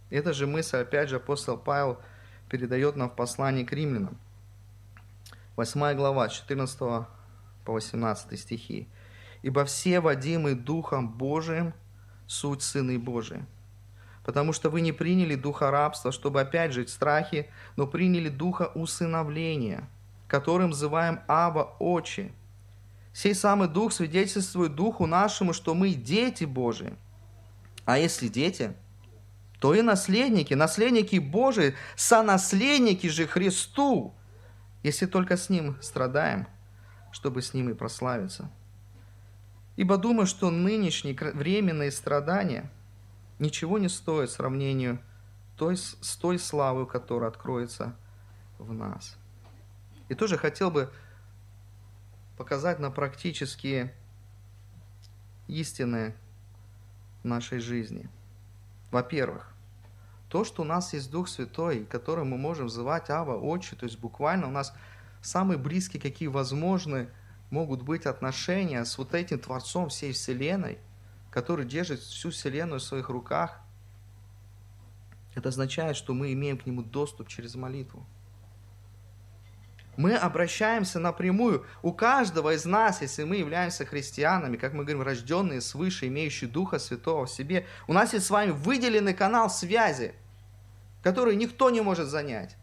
Эта 0.09 0.33
же 0.33 0.47
мысль, 0.47 0.79
опять 0.79 1.11
же, 1.11 1.17
апостол 1.17 1.59
Павел 1.59 2.01
передает 2.49 2.97
нам 2.97 3.11
в 3.11 3.17
послании 3.17 3.65
к 3.65 3.73
римлянам. 3.75 4.17
8 5.57 5.95
глава, 5.95 6.31
14 6.31 6.79
по 6.79 7.07
18 7.67 8.41
стихи. 8.41 8.89
«Ибо 9.43 9.67
все, 9.67 10.01
водимые 10.01 10.55
Духом 10.55 11.13
Божиим, 11.13 11.75
суть 12.27 12.63
Сыны 12.63 12.99
Божии. 12.99 13.45
Потому 14.27 14.53
что 14.53 14.71
вы 14.71 14.81
не 14.81 14.91
приняли 14.91 15.37
Духа 15.37 15.71
рабства, 15.71 16.11
чтобы 16.11 16.41
опять 16.41 16.73
жить 16.73 16.89
в 16.89 16.93
страхе, 16.93 17.49
но 17.77 17.87
приняли 17.87 18.29
Духа 18.29 18.73
усыновления, 18.75 19.89
которым 20.27 20.71
называем 20.71 21.21
Аба 21.29 21.77
Очи, 21.79 22.33
Сей 23.13 23.37
самый 23.37 23.69
Дух 23.69 23.93
свидетельствует 23.93 24.75
Духу 24.75 25.07
нашему, 25.07 25.53
что 25.53 25.75
мы 25.75 25.95
дети 25.95 26.45
Божии. 26.45 26.95
А 27.85 27.99
если 27.99 28.27
дети, 28.27 28.75
то 29.61 29.75
и 29.75 29.81
наследники, 29.81 30.55
наследники 30.55 31.17
Божии, 31.19 31.77
сонаследники 31.95 33.07
же 33.07 33.29
Христу, 33.29 34.13
если 34.83 35.07
только 35.07 35.37
с 35.37 35.49
Ним 35.49 35.77
страдаем, 35.81 36.49
чтобы 37.13 37.43
с 37.43 37.55
Ним 37.55 37.71
и 37.71 37.75
прославиться. 37.75 38.51
Ибо 39.77 39.97
думаю, 39.97 40.27
что 40.27 40.51
нынешние 40.51 41.15
временные 41.15 41.93
страдания 41.93 42.71
ничего 43.39 43.79
не 43.79 43.89
стоят 43.89 44.31
сравнению 44.31 45.01
той, 45.57 45.77
с 45.77 46.17
той 46.17 46.39
славой, 46.39 46.87
которая 46.87 47.31
откроется 47.31 47.97
в 48.59 48.73
нас. 48.73 49.17
И 50.09 50.15
тоже 50.15 50.39
хотел 50.39 50.71
бы 50.71 50.91
показать 52.37 52.79
на 52.79 52.91
практические 52.91 53.95
истины 55.49 56.15
нашей 57.23 57.59
жизни. 57.59 58.09
Во-первых, 58.91 59.53
то, 60.29 60.45
что 60.45 60.63
у 60.63 60.65
нас 60.65 60.93
есть 60.93 61.11
Дух 61.11 61.29
Святой, 61.29 61.85
который 61.85 62.25
мы 62.25 62.37
можем 62.37 62.65
называть 62.65 63.11
Ава, 63.11 63.37
Отче, 63.37 63.77
то 63.77 63.87
есть 63.87 63.99
буквально 63.99 64.49
у 64.49 64.51
нас 64.51 64.75
самые 65.23 65.59
близкие, 65.59 66.01
какие 66.01 66.29
возможны, 66.29 67.09
могут 67.51 67.83
быть 67.83 68.07
отношения 68.07 68.85
с 68.85 68.99
вот 68.99 69.15
этим 69.15 69.39
Творцом 69.39 69.89
всей 69.89 70.13
Вселенной, 70.13 70.79
который 71.37 71.67
держит 71.67 72.01
всю 72.01 72.31
Вселенную 72.31 72.81
в 72.81 72.83
своих 72.83 73.11
руках, 73.11 73.61
это 75.35 75.51
означает, 75.51 75.95
что 75.95 76.15
мы 76.15 76.33
имеем 76.33 76.57
к 76.57 76.65
Нему 76.65 76.83
доступ 76.83 77.29
через 77.29 77.57
молитву. 77.57 78.07
Мы 79.99 80.15
обращаемся 80.15 80.99
напрямую. 80.99 81.67
У 81.83 81.93
каждого 81.93 82.55
из 82.55 82.65
нас, 82.65 83.03
если 83.03 83.25
мы 83.25 83.37
являемся 83.37 83.85
христианами, 83.85 84.57
как 84.57 84.73
мы 84.73 84.85
говорим, 84.85 85.03
рожденные 85.03 85.61
свыше, 85.61 86.07
имеющие 86.07 86.49
Духа 86.49 86.79
Святого 86.79 87.27
в 87.27 87.31
себе, 87.31 87.67
у 87.87 87.93
нас 87.93 88.15
есть 88.15 88.25
с 88.25 88.31
вами 88.31 88.53
выделенный 88.53 89.13
канал 89.13 89.51
связи, 89.51 90.15
который 91.03 91.37
никто 91.37 91.69
не 91.69 91.83
может 91.83 92.09
занять. 92.09 92.57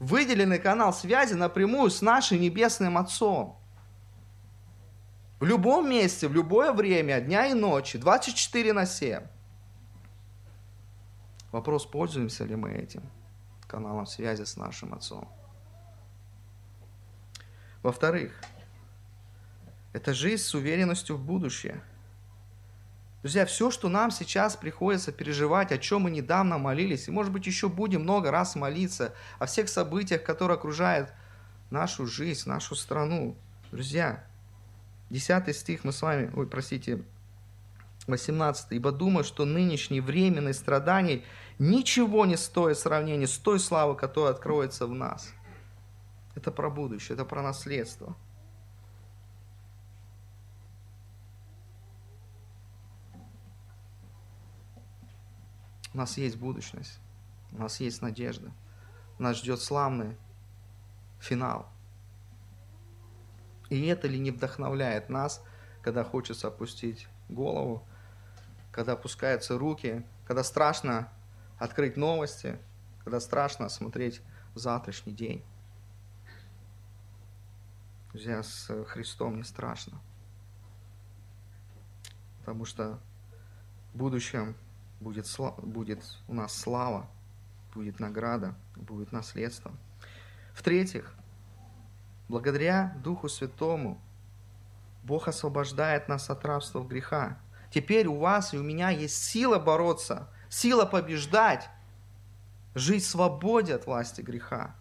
Выделенный 0.00 0.58
канал 0.58 0.92
связи 0.92 1.32
напрямую 1.32 1.88
с 1.88 2.02
нашим 2.02 2.42
Небесным 2.42 2.98
Отцом. 2.98 3.57
В 5.40 5.44
любом 5.44 5.88
месте, 5.88 6.26
в 6.26 6.32
любое 6.32 6.72
время, 6.72 7.20
дня 7.20 7.46
и 7.46 7.54
ночи, 7.54 7.96
24 7.96 8.72
на 8.72 8.86
7. 8.86 9.22
Вопрос, 11.52 11.86
пользуемся 11.86 12.44
ли 12.44 12.56
мы 12.56 12.72
этим 12.72 13.02
каналом 13.68 14.06
связи 14.06 14.44
с 14.44 14.56
нашим 14.56 14.94
Отцом. 14.94 15.28
Во-вторых, 17.82 18.32
это 19.92 20.12
жизнь 20.12 20.42
с 20.42 20.54
уверенностью 20.54 21.16
в 21.16 21.24
будущее. 21.24 21.82
Друзья, 23.22 23.46
все, 23.46 23.70
что 23.70 23.88
нам 23.88 24.10
сейчас 24.10 24.56
приходится 24.56 25.12
переживать, 25.12 25.70
о 25.70 25.78
чем 25.78 26.02
мы 26.02 26.10
недавно 26.10 26.58
молились, 26.58 27.08
и, 27.08 27.10
может 27.10 27.32
быть, 27.32 27.46
еще 27.46 27.68
будем 27.68 28.02
много 28.02 28.30
раз 28.30 28.56
молиться, 28.56 29.14
о 29.38 29.46
всех 29.46 29.68
событиях, 29.68 30.24
которые 30.24 30.56
окружают 30.56 31.12
нашу 31.70 32.06
жизнь, 32.06 32.48
нашу 32.48 32.74
страну. 32.74 33.36
Друзья, 33.70 34.24
10 35.10 35.56
стих 35.56 35.84
мы 35.84 35.92
с 35.92 36.02
вами, 36.02 36.30
ой, 36.34 36.46
простите, 36.46 37.04
18. 38.08 38.72
«Ибо 38.72 38.90
думаю, 38.90 39.22
что 39.22 39.44
нынешние 39.44 40.00
временные 40.00 40.54
страдания 40.54 41.22
ничего 41.58 42.26
не 42.26 42.36
стоят 42.36 42.78
в 42.78 42.80
сравнении 42.80 43.26
с 43.26 43.36
той 43.38 43.60
славой, 43.60 43.96
которая 43.96 44.32
откроется 44.32 44.86
в 44.86 44.94
нас». 44.94 45.32
Это 46.34 46.50
про 46.50 46.70
будущее, 46.70 47.14
это 47.14 47.24
про 47.24 47.42
наследство. 47.42 48.16
У 55.92 55.98
нас 55.98 56.16
есть 56.16 56.36
будущность, 56.36 57.00
у 57.50 57.58
нас 57.58 57.80
есть 57.80 58.02
надежда. 58.02 58.52
Нас 59.18 59.38
ждет 59.38 59.60
славный 59.60 60.16
финал. 61.18 61.68
И 63.70 63.86
это 63.86 64.08
ли 64.08 64.18
не 64.18 64.30
вдохновляет 64.30 65.08
нас, 65.08 65.42
когда 65.82 66.04
хочется 66.04 66.48
опустить 66.48 67.08
голову, 67.28 67.86
когда 68.72 68.92
опускаются 68.92 69.58
руки, 69.58 70.04
когда 70.26 70.42
страшно 70.42 71.12
открыть 71.58 71.96
новости, 71.96 72.58
когда 73.04 73.20
страшно 73.20 73.68
смотреть 73.68 74.22
завтрашний 74.54 75.12
день. 75.12 75.44
Друзья, 78.12 78.42
с 78.42 78.84
Христом 78.86 79.36
не 79.36 79.44
страшно. 79.44 80.00
Потому 82.40 82.64
что 82.64 82.98
в 83.92 83.98
будущем 83.98 84.56
будет, 85.00 85.26
будет 85.58 86.02
у 86.26 86.34
нас 86.34 86.54
слава, 86.54 87.08
будет 87.74 88.00
награда, 88.00 88.54
будет 88.76 89.12
наследство. 89.12 89.72
В-третьих, 90.54 91.14
благодаря 92.28 92.94
Духу 93.02 93.28
Святому 93.28 94.00
Бог 95.02 95.28
освобождает 95.28 96.08
нас 96.08 96.28
от 96.30 96.44
рабства 96.44 96.84
греха. 96.84 97.38
Теперь 97.70 98.06
у 98.06 98.18
вас 98.18 98.54
и 98.54 98.58
у 98.58 98.62
меня 98.62 98.90
есть 98.90 99.22
сила 99.22 99.58
бороться, 99.58 100.28
сила 100.48 100.84
побеждать, 100.84 101.68
жить 102.74 103.02
в 103.02 103.08
свободе 103.08 103.74
от 103.74 103.86
власти 103.86 104.20
греха. 104.20 104.74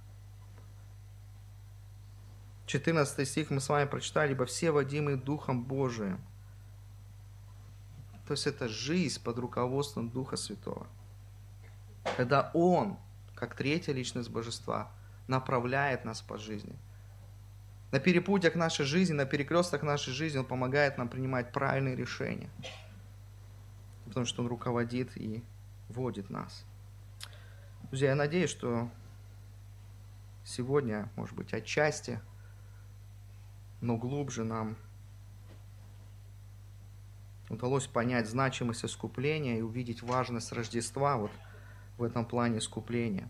14 2.65 3.27
стих 3.27 3.49
мы 3.49 3.61
с 3.61 3.69
вами 3.69 3.87
прочитали, 3.87 4.33
ибо 4.33 4.45
все 4.45 4.71
водимые 4.71 5.15
Духом 5.15 5.63
Божиим. 5.63 6.19
То 8.27 8.33
есть 8.33 8.45
это 8.45 8.67
жизнь 8.67 9.23
под 9.23 9.39
руководством 9.39 10.09
Духа 10.09 10.35
Святого. 10.35 10.87
Когда 12.17 12.51
Он, 12.53 12.97
как 13.35 13.55
третья 13.55 13.93
личность 13.93 14.29
Божества, 14.29 14.91
направляет 15.27 16.03
нас 16.03 16.21
по 16.21 16.37
жизни. 16.37 16.75
На 17.91 17.99
перепутьях 17.99 18.55
нашей 18.55 18.85
жизни, 18.85 19.13
на 19.13 19.25
перекрестках 19.25 19.83
нашей 19.83 20.13
жизни 20.13 20.39
Он 20.39 20.45
помогает 20.45 20.97
нам 20.97 21.07
принимать 21.07 21.51
правильные 21.51 21.95
решения. 21.95 22.49
Потому 24.05 24.25
что 24.25 24.41
Он 24.41 24.47
руководит 24.47 25.15
и 25.15 25.43
водит 25.89 26.29
нас. 26.29 26.65
Друзья, 27.83 28.09
я 28.09 28.15
надеюсь, 28.15 28.49
что 28.49 28.89
сегодня, 30.43 31.09
может 31.15 31.35
быть, 31.35 31.53
отчасти– 31.53 32.19
но 33.81 33.97
глубже 33.97 34.43
нам 34.43 34.75
удалось 37.49 37.87
понять 37.87 38.27
значимость 38.27 38.85
искупления 38.85 39.59
и 39.59 39.61
увидеть 39.61 40.01
важность 40.01 40.51
Рождества 40.51 41.17
вот 41.17 41.31
в 41.97 42.03
этом 42.03 42.25
плане 42.25 42.57
искупления. 42.57 43.29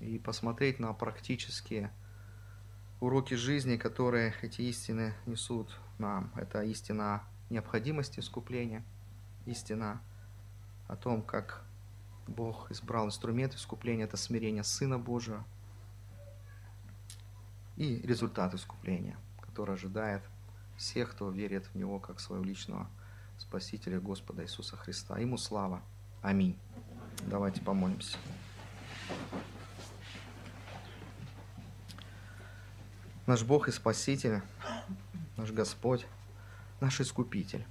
И 0.00 0.18
посмотреть 0.18 0.78
на 0.78 0.92
практические 0.92 1.92
уроки 3.00 3.34
жизни, 3.34 3.76
которые 3.76 4.34
эти 4.42 4.62
истины 4.62 5.14
несут 5.26 5.78
нам. 5.98 6.32
Это 6.36 6.62
истина 6.62 7.22
необходимости 7.50 8.20
искупления, 8.20 8.84
истина 9.46 10.00
о 10.86 10.96
том, 10.96 11.22
как 11.22 11.64
Бог 12.26 12.70
избрал 12.70 13.06
инструмент 13.06 13.54
искупления, 13.54 14.04
это 14.04 14.16
смирение 14.16 14.64
Сына 14.64 14.98
Божьего– 14.98 15.44
и 17.78 18.00
результат 18.02 18.54
искупления, 18.54 19.16
который 19.40 19.76
ожидает 19.76 20.22
всех, 20.76 21.12
кто 21.12 21.30
верит 21.30 21.66
в 21.66 21.76
Него 21.76 22.00
как 22.00 22.18
своего 22.18 22.44
личного 22.44 22.88
Спасителя 23.38 24.00
Господа 24.00 24.42
Иисуса 24.42 24.76
Христа. 24.76 25.16
Ему 25.18 25.38
слава. 25.38 25.80
Аминь. 26.20 26.58
Давайте 27.26 27.60
помолимся. 27.60 28.18
Наш 33.28 33.44
Бог 33.44 33.68
и 33.68 33.72
Спаситель, 33.72 34.40
наш 35.36 35.52
Господь, 35.52 36.06
наш 36.80 36.98
Искупитель. 36.98 37.62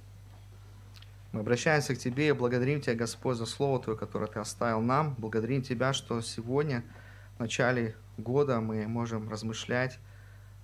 Мы 1.32 1.40
обращаемся 1.40 1.96
к 1.96 1.98
Тебе 1.98 2.28
и 2.28 2.32
благодарим 2.32 2.80
Тебя, 2.80 2.94
Господь, 2.94 3.38
за 3.38 3.44
Слово 3.44 3.82
Твое, 3.82 3.98
которое 3.98 4.28
Ты 4.28 4.38
оставил 4.38 4.80
нам. 4.80 5.16
Благодарим 5.18 5.62
Тебя, 5.62 5.92
что 5.92 6.20
сегодня, 6.20 6.84
в 7.38 7.40
начале 7.40 7.96
года 8.18 8.60
мы 8.60 8.86
можем 8.86 9.28
размышлять 9.28 9.98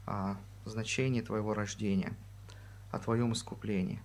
о 0.07 0.37
значении 0.65 1.23
Твоего 1.23 1.55
рождения, 1.55 2.13
о 2.93 3.01
Твоем 3.01 3.33
искуплении, 3.33 4.01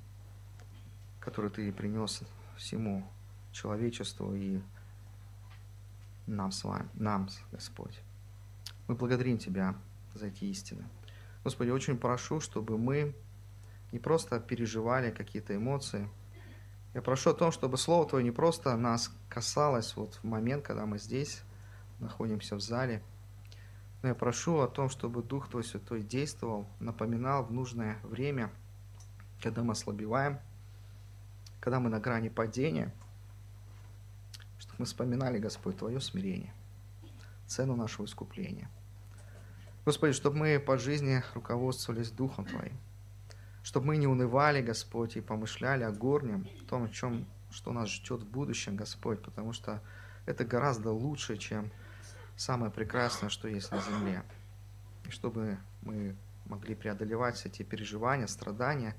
которое 1.19 1.49
Ты 1.51 1.71
принес 1.71 2.23
всему 2.57 3.07
человечеству 3.51 4.33
и 4.33 4.59
нам 6.25 6.51
с 6.51 6.63
вами, 6.63 6.89
нам, 6.95 7.29
Господь. 7.51 8.01
Мы 8.87 8.95
благодарим 8.95 9.37
Тебя 9.37 9.75
за 10.19 10.27
эти 10.27 10.45
истины. 10.45 10.85
Господи, 11.43 11.69
очень 11.69 11.97
прошу, 11.97 12.39
чтобы 12.39 12.77
мы 12.77 13.15
не 13.91 13.99
просто 13.99 14.39
переживали 14.39 15.11
какие-то 15.11 15.55
эмоции. 15.55 16.09
Я 16.93 17.01
прошу 17.01 17.31
о 17.31 17.33
том, 17.33 17.51
чтобы 17.51 17.77
Слово 17.77 18.07
Твое 18.07 18.23
не 18.23 18.31
просто 18.31 18.75
нас 18.75 19.11
касалось 19.29 19.95
вот 19.95 20.15
в 20.15 20.23
момент, 20.23 20.65
когда 20.65 20.85
мы 20.85 20.99
здесь 20.99 21.41
находимся 21.99 22.55
в 22.55 22.61
зале, 22.61 23.01
но 24.01 24.09
я 24.09 24.15
прошу 24.15 24.59
о 24.59 24.67
том, 24.67 24.89
чтобы 24.89 25.21
Дух 25.21 25.49
Твой 25.49 25.63
Святой 25.63 26.01
действовал, 26.01 26.67
напоминал 26.79 27.43
в 27.43 27.51
нужное 27.51 27.99
время, 28.03 28.51
когда 29.41 29.63
мы 29.63 29.73
ослабеваем, 29.73 30.39
когда 31.59 31.79
мы 31.79 31.89
на 31.89 31.99
грани 31.99 32.29
падения, 32.29 32.93
чтобы 34.57 34.75
мы 34.79 34.85
вспоминали, 34.85 35.37
Господь, 35.37 35.77
Твое 35.77 35.99
смирение, 35.99 36.53
цену 37.45 37.75
нашего 37.75 38.05
искупления. 38.05 38.69
Господи, 39.89 40.13
чтобы 40.13 40.37
мы 40.37 40.59
по 40.59 40.77
жизни 40.77 41.23
руководствовались 41.33 42.11
Духом 42.11 42.45
Твоим, 42.45 42.77
чтобы 43.63 43.87
мы 43.87 43.97
не 43.97 44.05
унывали, 44.05 44.61
Господь, 44.61 45.17
и 45.17 45.19
помышляли 45.19 45.81
о 45.81 45.91
горнем, 45.91 46.47
о 46.61 46.69
том, 46.69 46.83
о 46.83 46.89
чем, 46.89 47.25
что 47.49 47.73
нас 47.73 47.89
ждет 47.89 48.21
в 48.21 48.29
будущем, 48.29 48.75
Господь, 48.75 49.19
потому 49.23 49.51
что 49.51 49.81
это 50.27 50.45
гораздо 50.45 50.91
лучше, 50.91 51.37
чем 51.37 51.71
самое 52.37 52.71
прекрасное, 52.71 53.29
что 53.29 53.47
есть 53.47 53.71
на 53.71 53.81
земле. 53.81 54.21
И 55.07 55.09
чтобы 55.09 55.57
мы 55.81 56.15
могли 56.45 56.75
преодолевать 56.75 57.37
все 57.37 57.49
те 57.49 57.63
переживания, 57.63 58.27
страдания, 58.27 58.95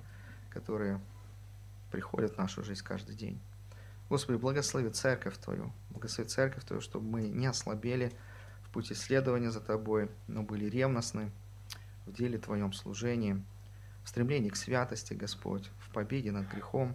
которые 0.50 1.00
приходят 1.92 2.34
в 2.34 2.38
нашу 2.38 2.64
жизнь 2.64 2.82
каждый 2.82 3.14
день. 3.14 3.40
Господи, 4.08 4.38
благослови 4.38 4.90
церковь 4.90 5.38
Твою, 5.38 5.72
благослови 5.90 6.28
церковь 6.28 6.64
Твою, 6.64 6.80
чтобы 6.82 7.08
мы 7.08 7.28
не 7.28 7.46
ослабели 7.46 8.12
в 8.70 8.72
пути 8.72 8.94
следования 8.94 9.50
за 9.50 9.60
Тобой, 9.60 10.08
но 10.28 10.44
были 10.44 10.66
ревностны 10.66 11.32
в 12.06 12.12
деле 12.12 12.38
Твоем 12.38 12.72
служении, 12.72 13.44
в 14.04 14.08
стремлении 14.08 14.48
к 14.48 14.54
святости, 14.54 15.12
Господь, 15.12 15.68
в 15.80 15.92
победе 15.92 16.30
над 16.30 16.48
грехом 16.48 16.94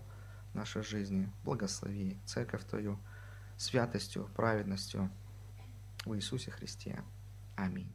нашей 0.53 0.83
жизни. 0.83 1.29
Благослови 1.43 2.17
церковь 2.25 2.63
Твою 2.63 2.97
святостью, 3.57 4.29
праведностью 4.37 5.09
в 6.05 6.15
Иисусе 6.15 6.49
Христе. 6.51 7.03
Аминь. 7.57 7.93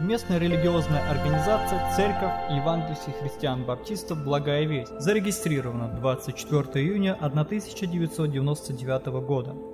Местная 0.00 0.38
религиозная 0.38 1.08
организация 1.08 1.96
Церковь 1.96 2.50
Евангельских 2.50 3.14
христиан-баптистов 3.20 4.22
«Благая 4.22 4.66
весть» 4.66 5.00
зарегистрирована 5.00 5.88
24 5.98 6.84
июня 6.84 7.14
1999 7.14 9.06
года. 9.24 9.73